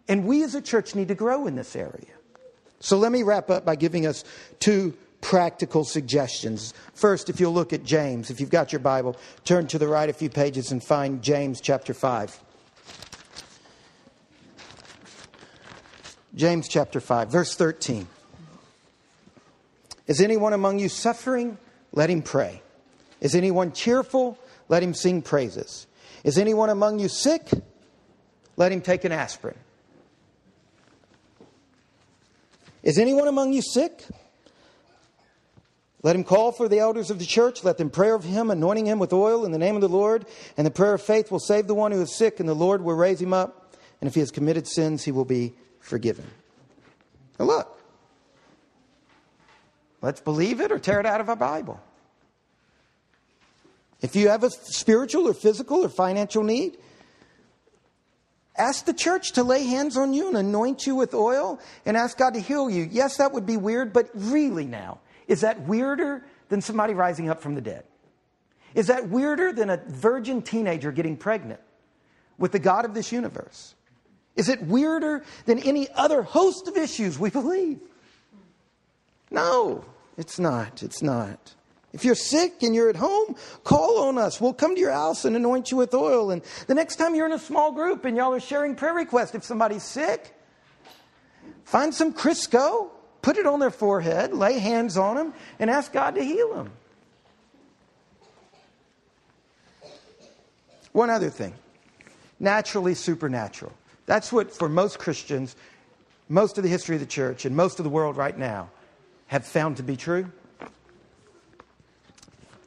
And 0.08 0.26
we 0.26 0.44
as 0.44 0.56
a 0.56 0.62
church 0.62 0.96
need 0.96 1.08
to 1.08 1.16
grow 1.16 1.48
in 1.48 1.56
this 1.56 1.76
area. 1.76 2.14
So 2.80 2.98
let 2.98 3.12
me 3.12 3.24
wrap 3.24 3.50
up 3.50 3.64
by 3.64 3.76
giving 3.76 4.06
us 4.06 4.24
two 4.60 4.94
practical 5.22 5.86
suggestions. 5.86 6.74
First, 6.94 7.30
if 7.30 7.40
you'll 7.40 7.54
look 7.54 7.72
at 7.72 7.84
James, 7.84 8.30
if 8.30 8.42
you've 8.42 8.50
got 8.50 8.74
your 8.74 8.80
Bible, 8.80 9.16
turn 9.46 9.68
to 9.68 9.80
the 9.80 9.88
right 9.88 10.10
a 10.10 10.14
few 10.14 10.30
pages 10.30 10.72
and 10.72 10.84
find 10.84 11.22
James 11.22 11.62
chapter 11.62 11.94
5. 11.94 12.40
James 16.36 16.68
chapter 16.68 17.00
5, 17.00 17.32
verse 17.32 17.56
13. 17.56 18.08
Is 20.08 20.20
anyone 20.20 20.52
among 20.52 20.80
you 20.80 20.90
suffering? 20.90 21.58
Let 21.94 22.10
him 22.10 22.22
pray. 22.22 22.62
Is 23.22 23.36
anyone 23.36 23.72
cheerful? 23.72 24.38
Let 24.68 24.84
him 24.84 24.94
sing 24.94 25.22
praises. 25.22 25.88
Is 26.24 26.38
anyone 26.38 26.70
among 26.70 27.00
you 27.00 27.08
sick? 27.08 27.50
Let 28.58 28.72
him 28.72 28.82
take 28.82 29.06
an 29.06 29.12
aspirin. 29.12 29.56
Is 32.84 33.00
anyone 33.00 33.28
among 33.28 33.54
you 33.54 33.62
sick? 33.62 34.04
Let 36.04 36.18
him 36.18 36.26
call 36.26 36.52
for 36.52 36.68
the 36.68 36.80
elders 36.80 37.10
of 37.10 37.18
the 37.18 37.26
church. 37.26 37.64
Let 37.64 37.78
them 37.78 37.90
pray 37.90 38.12
over 38.12 38.28
him, 38.28 38.52
anointing 38.52 38.86
him 38.86 39.00
with 39.00 39.14
oil 39.14 39.46
in 39.46 39.54
the 39.54 39.58
name 39.58 39.76
of 39.76 39.82
the 39.82 39.88
Lord. 39.88 40.26
And 40.58 40.68
the 40.68 40.72
prayer 40.72 40.94
of 40.94 41.02
faith 41.02 41.32
will 41.32 41.40
save 41.40 41.66
the 41.66 41.74
one 41.74 41.94
who 41.94 42.02
is 42.02 42.14
sick, 42.14 42.42
and 42.42 42.50
the 42.50 42.54
Lord 42.54 42.84
will 42.84 42.96
raise 42.96 43.22
him 43.22 43.34
up. 43.34 43.74
And 44.02 44.10
if 44.10 44.14
he 44.14 44.20
has 44.20 44.32
committed 44.32 44.68
sins, 44.68 45.06
he 45.06 45.14
will 45.14 45.24
be 45.24 45.54
forgiven. 45.80 46.26
Now, 47.40 47.46
look. 47.46 47.80
Let's 50.02 50.20
believe 50.20 50.60
it 50.60 50.74
or 50.74 50.80
tear 50.80 51.00
it 51.00 51.06
out 51.06 51.22
of 51.22 51.30
our 51.30 51.38
Bible. 51.38 51.80
If 54.02 54.18
you 54.18 54.28
have 54.28 54.44
a 54.44 54.50
spiritual 54.50 55.30
or 55.30 55.34
physical 55.34 55.86
or 55.86 55.90
financial 55.90 56.44
need, 56.44 56.78
Ask 58.56 58.86
the 58.86 58.94
church 58.94 59.32
to 59.34 59.44
lay 59.44 59.66
hands 59.66 59.98
on 59.98 60.14
you 60.14 60.28
and 60.28 60.38
anoint 60.38 60.86
you 60.86 60.96
with 60.96 61.14
oil 61.14 61.60
and 61.86 61.98
ask 61.98 62.18
God 62.18 62.36
to 62.36 62.40
heal 62.40 62.70
you. 62.70 62.88
Yes, 62.92 63.18
that 63.18 63.32
would 63.34 63.46
be 63.46 63.58
weird, 63.58 63.94
but 63.94 64.10
really 64.14 64.66
now, 64.66 65.00
is 65.28 65.42
that 65.42 65.62
weirder 65.62 66.24
than 66.50 66.62
somebody 66.62 66.94
rising 66.94 67.30
up 67.30 67.42
from 67.42 67.56
the 67.56 67.62
dead? 67.62 67.84
Is 68.76 68.88
that 68.88 69.10
weirder 69.10 69.54
than 69.54 69.70
a 69.70 69.78
virgin 69.78 70.42
teenager 70.42 70.92
getting 70.92 71.18
pregnant 71.18 71.62
with 72.38 72.52
the 72.52 72.60
God 72.60 72.86
of 72.86 72.94
this 72.94 73.12
universe? 73.12 73.74
Is 74.36 74.50
it 74.50 74.62
weirder 74.64 75.24
than 75.46 75.60
any 75.60 75.90
other 75.92 76.24
host 76.24 76.68
of 76.68 76.78
issues 76.78 77.18
we 77.18 77.30
believe? 77.32 77.80
No, 79.32 79.84
it's 80.18 80.38
not. 80.38 80.84
It's 80.84 81.02
not. 81.02 81.56
If 81.94 82.04
you're 82.04 82.16
sick 82.16 82.64
and 82.64 82.74
you're 82.74 82.90
at 82.90 82.96
home, 82.96 83.36
call 83.64 84.00
on 84.00 84.18
us. 84.18 84.42
We'll 84.42 84.54
come 84.54 84.74
to 84.74 84.82
your 84.82 84.92
house 84.92 85.26
and 85.26 85.36
anoint 85.36 85.70
you 85.70 85.78
with 85.78 85.94
oil. 85.94 86.32
And 86.32 86.42
the 86.66 86.74
next 86.74 86.96
time 86.96 87.14
you're 87.14 87.28
in 87.28 87.32
a 87.32 87.40
small 87.40 87.72
group 87.72 88.04
and 88.04 88.18
y'all 88.18 88.34
are 88.34 88.40
sharing 88.40 88.76
prayer 88.76 88.96
requests, 88.96 89.36
if 89.36 89.44
somebody's 89.44 89.84
sick, 89.84 90.36
find 91.66 91.94
some 91.94 92.12
Crisco, 92.12 92.90
put 93.22 93.38
it 93.38 93.46
on 93.46 93.60
their 93.60 93.70
forehead, 93.70 94.34
lay 94.34 94.58
hands 94.58 94.98
on 94.98 95.16
them, 95.16 95.34
and 95.60 95.70
ask 95.70 95.94
God 95.94 96.16
to 96.16 96.24
heal 96.24 96.56
them. 96.56 96.72
One 100.94 101.12
other 101.12 101.30
thing 101.30 101.54
naturally 102.40 102.94
supernatural. 102.94 103.72
That's 104.06 104.34
what, 104.34 104.52
for 104.52 104.68
most 104.68 105.00
Christians, 105.00 105.56
most 106.28 106.58
of 106.58 106.64
the 106.64 106.70
history 106.70 106.96
of 106.96 107.02
the 107.02 107.08
church 107.08 107.46
and 107.46 107.56
most 107.56 107.80
of 107.80 107.84
the 107.84 107.90
world 107.90 108.18
right 108.18 108.38
now 108.38 108.70
have 109.28 109.46
found 109.46 109.78
to 109.78 109.84
be 109.84 109.96
true 109.96 110.30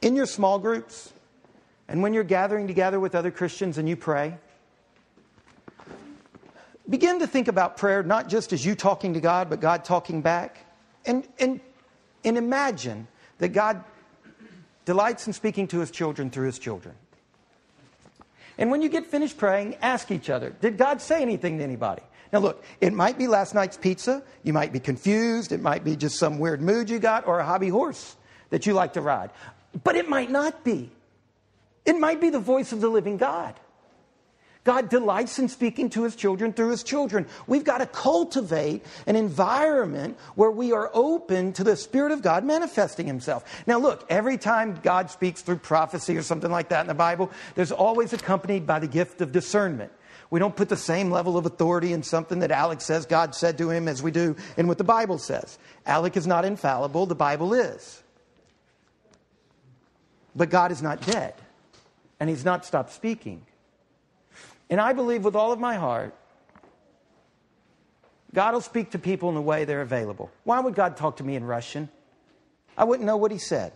in 0.03 0.17
your 0.17 0.27
small 0.27 0.59
groups, 0.59 1.13
And 1.89 2.03
when 2.03 2.13
you're 2.15 2.25
gathering 2.25 2.67
together 2.67 2.99
with 2.99 3.15
other 3.15 3.31
Christians 3.31 3.79
and 3.79 3.89
you 3.89 3.97
pray, 3.97 4.37
begin 6.89 7.21
to 7.21 7.27
think 7.27 7.49
about 7.49 7.77
prayer 7.77 8.03
not 8.03 8.29
just 8.29 8.53
as 8.53 8.65
you 8.65 8.75
talking 8.75 9.15
to 9.15 9.21
God, 9.21 9.49
but 9.49 9.61
God 9.61 9.85
talking 9.85 10.21
back. 10.21 10.59
And, 11.05 11.27
and, 11.39 11.61
and 12.25 12.37
imagine 12.37 13.07
that 13.39 13.51
God 13.51 13.85
delights 14.85 15.27
in 15.27 15.33
speaking 15.33 15.69
to 15.69 15.79
his 15.79 15.91
children 15.91 16.31
through 16.31 16.47
his 16.47 16.59
children. 16.59 16.95
And 18.59 18.71
when 18.71 18.83
you 18.83 18.89
get 18.89 19.07
finished 19.07 19.37
praying, 19.37 19.77
ask 19.83 20.11
each 20.11 20.31
other 20.31 20.51
Did 20.51 20.79
God 20.79 21.01
say 21.01 21.23
anything 21.23 21.59
to 21.59 21.65
anybody? 21.65 22.03
Now, 22.33 22.41
look, 22.41 22.65
it 22.81 22.93
might 22.93 23.19
be 23.19 23.29
last 23.29 23.55
night's 23.55 23.77
pizza. 23.77 24.23
You 24.43 24.53
might 24.53 24.73
be 24.73 24.81
confused. 24.81 25.53
It 25.53 25.61
might 25.61 25.85
be 25.85 25.95
just 25.95 26.19
some 26.19 26.39
weird 26.39 26.61
mood 26.61 26.91
you 26.91 26.99
got 26.99 27.27
or 27.27 27.39
a 27.39 27.45
hobby 27.45 27.69
horse 27.69 28.17
that 28.51 28.67
you 28.67 28.73
like 28.73 28.95
to 28.95 29.01
ride. 29.01 29.31
But 29.83 29.97
it 29.97 30.09
might 30.09 30.31
not 30.31 30.65
be. 30.65 30.91
It 31.85 31.99
might 31.99 32.21
be 32.21 32.31
the 32.31 32.41
voice 32.41 32.73
of 32.73 32.81
the 32.81 32.89
living 32.89 33.17
God. 33.17 33.55
God 34.65 34.89
delights 34.89 35.39
in 35.39 35.49
speaking 35.49 35.91
to 35.91 36.03
his 36.03 36.17
children 36.17 36.53
through 36.53 36.71
his 36.71 36.83
children. 36.83 37.27
We've 37.47 37.63
got 37.63 37.79
to 37.79 37.87
cultivate 37.87 38.85
an 39.07 39.15
environment 39.15 40.19
where 40.35 40.51
we 40.51 40.73
are 40.73 40.91
open 40.93 41.53
to 41.53 41.63
the 41.63 41.77
Spirit 41.77 42.11
of 42.11 42.21
God 42.21 42.45
manifesting 42.45 43.07
himself. 43.07 43.45
Now, 43.69 43.79
look, 43.79 44.05
every 44.11 44.37
time 44.37 44.81
God 44.83 45.09
speaks 45.09 45.41
through 45.41 45.59
prophecy 45.59 46.17
or 46.17 46.23
something 46.23 46.51
like 46.51 46.71
that 46.71 46.81
in 46.81 46.89
the 46.89 46.95
Bible, 46.95 47.31
there's 47.55 47.71
always 47.71 48.13
accompanied 48.13 48.67
by 48.67 48.81
the 48.81 48.89
gift 48.89 49.21
of 49.21 49.31
discernment. 49.31 49.93
We 50.31 50.41
don't 50.41 50.57
put 50.57 50.69
the 50.69 50.77
same 50.77 51.13
level 51.13 51.39
of 51.39 51.47
authority 51.47 51.93
in 51.93 52.03
something 52.03 52.41
that 52.41 52.51
Alec 52.51 52.81
says 52.81 53.07
God 53.07 53.37
said 53.37 53.59
to 53.59 53.71
him 53.71 53.87
as 53.87 54.03
we 54.03 54.11
do 54.11 54.35
in 54.57 54.67
what 54.67 54.79
the 54.79 54.85
Bible 54.85 55.19
says. 55.19 55.61
Alec 55.87 56.17
is 56.17 56.27
not 56.27 56.45
infallible, 56.45 57.07
the 57.07 57.15
Bible 57.15 57.55
is. 57.55 58.03
But 60.37 60.51
God 60.51 60.71
is 60.71 60.83
not 60.83 61.01
dead, 61.01 61.35
and 62.21 62.29
he's 62.29 62.45
not 62.45 62.65
stopped 62.65 62.93
speaking. 62.93 63.47
And 64.69 64.81
I 64.81 64.93
believe 64.93 65.25
with 65.25 65.35
all 65.35 65.51
of 65.51 65.59
my 65.59 65.77
heart, 65.77 66.15
God 68.35 68.53
will 68.53 68.61
speak 68.61 68.91
to 68.91 68.99
people 68.99 69.31
in 69.31 69.35
the 69.35 69.41
way 69.41 69.65
they're 69.65 69.81
available. 69.81 70.31
Why 70.45 70.61
would 70.61 70.75
God 70.75 70.99
talk 70.99 71.17
to 71.17 71.25
me 71.25 71.37
in 71.37 71.45
Russian? 71.45 71.89
I 72.77 72.85
wouldn't 72.85 73.07
know 73.07 73.17
what 73.17 73.33
he 73.33 73.39
said. 73.39 73.73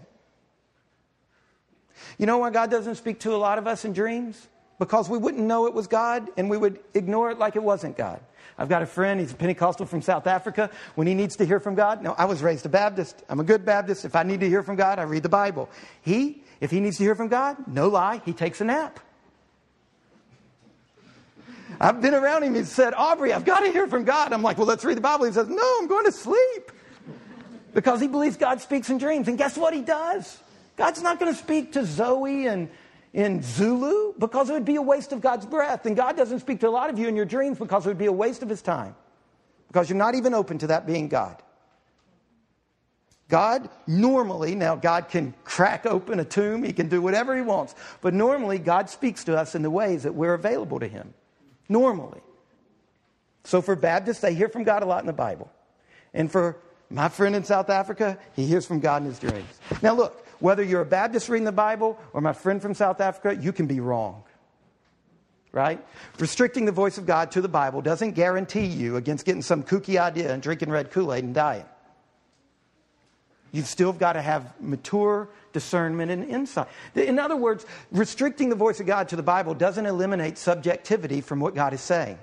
You 2.19 2.27
know 2.27 2.39
why 2.39 2.51
God 2.51 2.71
doesn't 2.71 2.97
speak 2.97 3.21
to 3.21 3.35
a 3.35 3.37
lot 3.39 3.59
of 3.59 3.67
us 3.67 3.85
in 3.85 3.93
dreams? 3.95 4.49
Because 4.79 5.09
we 5.09 5.19
wouldn't 5.19 5.43
know 5.43 5.67
it 5.67 5.75
was 5.75 5.87
God 5.87 6.29
and 6.37 6.51
we 6.51 6.57
would 6.57 6.81
ignore 6.95 7.31
it 7.31 7.39
like 7.39 7.57
it 7.57 7.63
wasn't 7.63 7.97
God. 7.97 8.21
I've 8.59 8.69
got 8.69 8.83
a 8.83 8.87
friend, 8.87 9.21
he's 9.21 9.33
a 9.33 9.35
Pentecostal 9.35 9.87
from 9.87 10.03
South 10.03 10.27
Africa. 10.27 10.71
When 10.95 11.07
he 11.07 11.15
needs 11.15 11.37
to 11.37 11.47
hear 11.47 11.61
from 11.61 11.75
God, 11.75 12.03
no, 12.03 12.15
I 12.19 12.27
was 12.27 12.43
raised 12.43 12.67
a 12.67 12.69
Baptist. 12.69 13.23
I'm 13.29 13.41
a 13.41 13.45
good 13.45 13.65
Baptist. 13.65 14.05
If 14.05 14.15
I 14.15 14.23
need 14.23 14.41
to 14.41 14.49
hear 14.49 14.63
from 14.63 14.77
God, 14.77 14.99
I 14.99 15.05
read 15.05 15.23
the 15.23 15.31
Bible. 15.31 15.71
He, 16.03 16.43
if 16.61 16.71
he 16.71 16.81
needs 16.81 16.99
to 16.99 17.05
hear 17.05 17.15
from 17.15 17.29
God, 17.29 17.57
no 17.67 17.89
lie, 17.89 18.21
he 18.25 18.33
takes 18.33 18.61
a 18.61 18.65
nap. 18.65 19.01
I've 21.81 22.03
been 22.03 22.15
around 22.15 22.43
him. 22.43 22.55
He 22.55 22.65
said, 22.65 22.93
Aubrey, 22.95 23.33
I've 23.33 23.45
got 23.45 23.61
to 23.61 23.71
hear 23.71 23.87
from 23.87 24.05
God. 24.05 24.33
I'm 24.33 24.43
like, 24.43 24.59
well, 24.59 24.67
let's 24.67 24.85
read 24.85 24.97
the 24.97 25.03
Bible. 25.03 25.25
He 25.25 25.33
says, 25.33 25.49
no, 25.49 25.77
I'm 25.81 25.87
going 25.87 26.05
to 26.05 26.13
sleep. 26.13 26.73
Because 27.73 28.01
he 28.01 28.09
believes 28.09 28.37
God 28.37 28.61
speaks 28.61 28.91
in 28.91 28.99
dreams. 28.99 29.29
And 29.29 29.39
guess 29.39 29.57
what 29.57 29.73
he 29.73 29.81
does? 29.81 30.39
God's 30.77 31.03
not 31.03 31.19
going 31.19 31.33
to 31.33 31.39
speak 31.39 31.73
to 31.73 31.87
Zoe 31.87 32.47
and 32.47 32.69
in 33.13 33.43
Zulu 33.43 34.15
because 34.19 34.51
it 34.51 34.53
would 34.53 34.65
be 34.65 34.77
a 34.77 34.83
waste 34.83 35.13
of 35.13 35.21
God's 35.21 35.47
breath. 35.47 35.87
And 35.87 35.97
God 35.97 36.17
doesn't 36.17 36.41
speak 36.41 36.61
to 36.61 36.69
a 36.69 36.71
lot 36.71 36.91
of 36.91 36.99
you 36.99 37.09
in 37.09 37.17
your 37.17 37.25
dreams 37.25 37.59
because 37.59 37.87
it 37.87 37.89
would 37.89 37.99
be 37.99 38.07
a 38.07 38.13
waste 38.13 38.43
of 38.43 38.49
his 38.49 38.63
time. 38.63 38.95
Because 39.69 39.89
you're 39.89 39.99
not 39.99 40.15
even 40.15 40.35
open 40.35 40.59
to 40.59 40.69
that 40.69 40.87
being 40.87 41.09
God. 41.09 41.43
God 43.31 43.71
normally, 43.87 44.55
now 44.55 44.77
God 44.77 45.09
can 45.09 45.33
crack 45.45 45.87
open 45.87 46.21
a 46.21 46.25
tomb, 46.25 46.63
he 46.63 46.73
can 46.73 46.89
do 46.89 47.01
whatever 47.01 47.35
he 47.35 47.43
wants, 47.43 47.75
but 48.03 48.13
normally 48.13 48.59
God 48.59 48.91
speaks 48.91 49.25
to 49.25 49.39
us 49.39 49.55
in 49.55 49.63
the 49.63 49.71
ways 49.71 50.03
that 50.03 50.15
we're 50.15 50.35
available 50.35 50.81
to 50.81 50.89
him 50.89 51.15
normally. 51.69 52.21
So 53.45 53.63
for 53.63 53.77
Baptists, 53.77 54.21
they 54.21 54.35
hear 54.35 54.49
from 54.49 54.65
God 54.65 54.83
a 54.83 54.87
lot 54.87 55.01
in 55.01 55.07
the 55.07 55.13
Bible. 55.13 55.51
And 56.13 56.31
for 56.31 56.59
my 56.91 57.09
friend 57.09 57.35
in 57.35 57.45
South 57.45 57.71
Africa, 57.71 58.19
he 58.35 58.45
hears 58.45 58.67
from 58.67 58.81
God 58.81 59.03
in 59.03 59.09
his 59.09 59.19
dreams. 59.19 59.49
Now, 59.81 59.95
look, 59.95 60.27
whether 60.41 60.63
you're 60.63 60.83
a 60.83 60.87
Baptist 60.87 61.29
reading 61.29 61.45
the 61.45 61.53
Bible 61.53 61.99
or 62.13 62.21
my 62.21 62.33
friend 62.33 62.61
from 62.61 62.75
South 62.75 63.01
Africa, 63.01 63.41
you 63.41 63.53
can 63.53 63.67
be 63.67 63.81
wrong. 63.81 64.25
Right? 65.53 65.85
Restricting 66.19 66.65
the 66.65 66.73
voice 66.73 66.99
of 66.99 67.07
God 67.07 67.33
to 67.33 67.41
the 67.41 67.49
Bible 67.49 67.81
doesn't 67.81 68.13
guarantee 68.13 68.67
you 68.67 68.97
against 68.97 69.25
getting 69.25 69.43
some 69.43 69.63
kooky 69.63 69.99
idea 69.99 70.33
and 70.33 70.43
drinking 70.43 70.71
red 70.71 70.91
Kool 70.91 71.13
Aid 71.13 71.25
and 71.25 71.35
dying. 71.35 71.65
You've 73.53 73.67
still 73.67 73.93
got 73.93 74.13
to 74.13 74.23
have 74.23 74.55
mature 74.61 75.29
discernment 75.53 76.11
and 76.11 76.25
insight. 76.25 76.69
In 76.95 77.19
other 77.19 77.37
words, 77.37 77.67
restricting 77.91 78.49
the 78.49 78.55
voice 78.55 78.79
of 78.81 78.87
God 78.87 79.09
to 79.09 79.17
the 79.17 79.23
Bible 79.23 79.55
doesn't 79.55 79.87
eliminate 79.87 80.39
subjectivity 80.39 81.21
from 81.21 81.41
what 81.41 81.55
God 81.55 81.73
is 81.73 81.81
saying. 81.81 82.19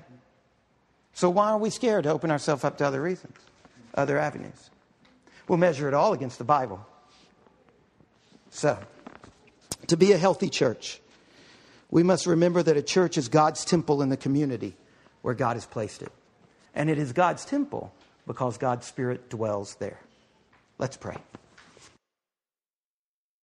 So 1.14 1.30
why 1.30 1.50
are 1.50 1.58
we 1.58 1.70
scared 1.70 2.04
to 2.04 2.12
open 2.12 2.32
ourselves 2.32 2.64
up 2.64 2.78
to 2.78 2.86
other 2.86 3.02
reasons, 3.02 3.36
other 3.96 4.18
avenues? 4.18 4.70
We'll 5.48 5.58
measure 5.58 5.88
it 5.88 5.94
all 5.94 6.14
against 6.14 6.38
the 6.38 6.44
Bible. 6.44 6.86
So, 8.50 8.78
to 9.88 9.98
be 9.98 10.12
a 10.12 10.18
healthy 10.18 10.50
church, 10.50 11.02
we 11.90 12.04
must 12.04 12.26
remember 12.26 12.64
that 12.64 12.78
a 12.78 12.82
church 12.82 13.18
is 13.18 13.30
God's 13.30 13.64
temple 13.66 14.02
in 14.02 14.10
the 14.10 14.18
community 14.18 14.76
where 15.22 15.34
God 15.34 15.56
has 15.56 15.66
placed 15.66 16.02
it. 16.02 16.12
And 16.76 16.90
it 16.90 16.98
is 16.98 17.14
God's 17.14 17.46
temple 17.46 17.94
because 18.26 18.58
God's 18.58 18.86
Spirit 18.86 19.30
dwells 19.30 19.76
there. 19.76 20.00
Let's 20.80 20.96
pray. 20.98 21.18